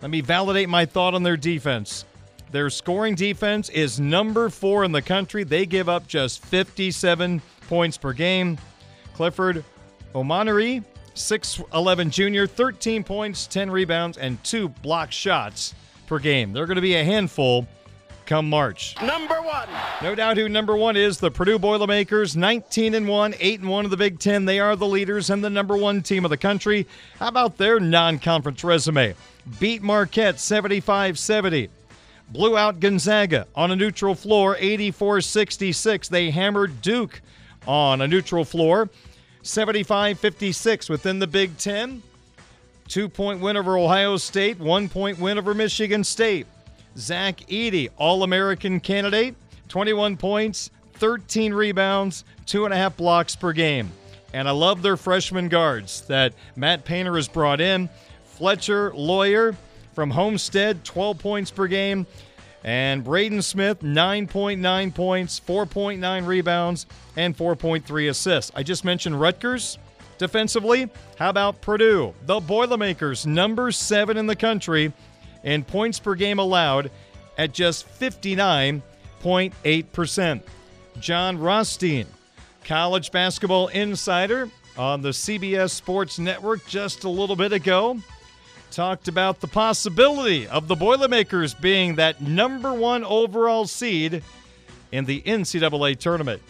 [0.00, 2.04] Let me validate my thought on their defense.
[2.50, 5.44] Their scoring defense is number four in the country.
[5.44, 8.58] They give up just 57 points per game.
[9.14, 9.64] Clifford
[10.14, 10.82] Omoruyi,
[11.14, 15.74] 6'11 junior, 13 points, 10 rebounds, and two block shots
[16.06, 16.52] per game.
[16.52, 17.66] They're going to be a handful
[18.28, 18.94] come March.
[19.02, 19.68] Number one.
[20.02, 23.84] No doubt who number one is the Purdue Boilermakers, 19 and 1, 8 and 1
[23.86, 24.44] of the Big Ten.
[24.44, 26.86] They are the leaders and the number one team of the country.
[27.18, 29.14] How about their non conference resume?
[29.58, 31.70] Beat Marquette 75 70.
[32.30, 36.08] Blew out Gonzaga on a neutral floor 84 66.
[36.08, 37.20] They hammered Duke
[37.66, 38.90] on a neutral floor
[39.42, 42.02] 75 56 within the Big Ten.
[42.86, 46.46] Two point win over Ohio State, one point win over Michigan State.
[46.96, 49.34] Zach Edey, All American candidate,
[49.68, 53.90] 21 points, 13 rebounds, two and a half blocks per game.
[54.32, 57.88] And I love their freshman guards that Matt Painter has brought in.
[58.26, 59.56] Fletcher Loyer
[59.98, 62.06] from Homestead, 12 points per game.
[62.62, 66.86] And Braden Smith, 9.9 points, 4.9 rebounds,
[67.16, 68.52] and 4.3 assists.
[68.54, 69.76] I just mentioned Rutgers
[70.16, 70.88] defensively.
[71.18, 72.14] How about Purdue?
[72.26, 74.92] The Boilermakers, number seven in the country
[75.42, 76.92] in points per game allowed
[77.36, 80.42] at just 59.8%.
[81.00, 82.06] Jon Rothstein,
[82.62, 87.98] college basketball insider on the CBS Sports Network just a little bit ago,
[88.70, 94.22] talked about the possibility of the Boilermakers being that number one overall seed
[94.92, 96.42] in the NCAA tournament.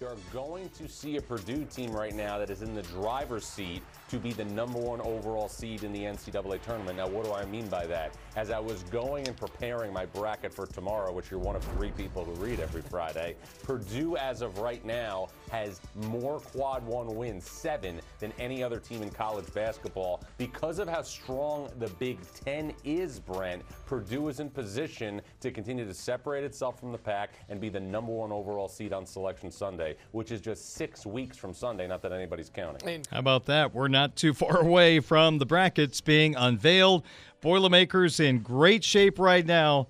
[0.00, 3.82] You're going to see a Purdue team right now that is in the driver's seat
[4.12, 6.98] to be the number one overall seed in the NCAA tournament.
[6.98, 8.14] Now, what do I mean by that?
[8.36, 11.92] As I was going and preparing my bracket for tomorrow, which you're one of three
[11.92, 15.80] people who read every Friday, Purdue, as of right now, has
[16.10, 20.22] more quad one wins, seven, than any other team in college basketball.
[20.36, 25.86] Because of how strong the Big Ten is, Brent, Purdue is in position to continue
[25.86, 29.50] to separate itself from the pack and be the number one overall seed on Selection
[29.50, 31.86] Sunday, which is just six weeks from Sunday.
[31.86, 33.02] Not that anybody's counting.
[33.10, 33.74] How about that?
[33.74, 37.04] We're not too far away from the brackets being unveiled.
[37.40, 39.88] Boilermakers in great shape right now.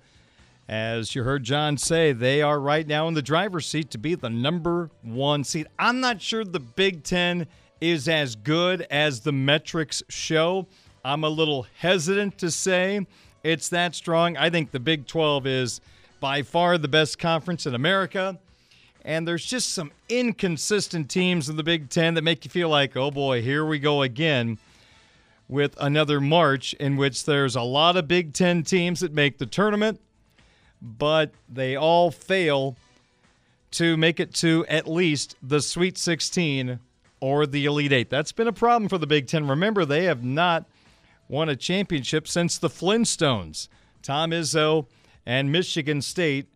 [0.67, 4.15] As you heard John say, they are right now in the driver's seat to be
[4.15, 5.67] the number one seed.
[5.77, 7.47] I'm not sure the Big Ten
[7.81, 10.67] is as good as the metrics show.
[11.03, 13.05] I'm a little hesitant to say
[13.43, 14.37] it's that strong.
[14.37, 15.81] I think the Big 12 is
[16.21, 18.39] by far the best conference in America.
[19.05, 22.95] And there's just some inconsistent teams in the Big Ten that make you feel like,
[22.95, 24.57] oh boy, here we go again
[25.49, 29.45] with another March in which there's a lot of Big Ten teams that make the
[29.45, 29.99] tournament,
[30.81, 32.77] but they all fail
[33.71, 36.79] to make it to at least the Sweet 16
[37.19, 38.09] or the Elite Eight.
[38.09, 39.47] That's been a problem for the Big Ten.
[39.47, 40.65] Remember, they have not
[41.27, 43.67] won a championship since the Flintstones.
[44.01, 44.85] Tom Izzo
[45.25, 46.47] and Michigan State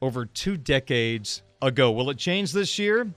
[0.00, 1.90] over two decades ago.
[1.90, 3.08] Will it change this year?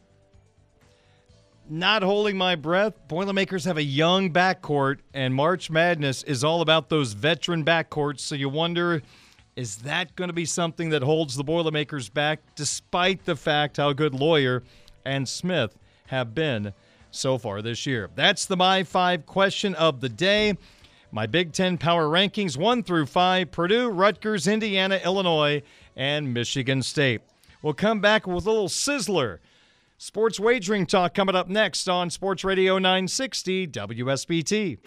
[1.70, 3.08] Not holding my breath.
[3.08, 8.20] Boilermakers have a young backcourt, and March Madness is all about those veteran backcourts.
[8.20, 9.02] So you wonder
[9.56, 13.92] Is that going to be something that holds the Boilermakers back, despite the fact how
[13.94, 14.64] good Loyer
[15.06, 15.78] and Smith
[16.08, 16.74] have been
[17.12, 18.10] so far this year?
[18.16, 20.58] That's the My Five question of the day.
[21.12, 25.62] My Big Ten power rankings one through five Purdue, Rutgers, Indiana, Illinois,
[25.98, 27.22] and Michigan State.
[27.62, 29.40] We'll come back with a little sizzler.
[29.98, 34.80] Sports wagering talk coming up next on Sports Radio 960 WSBT.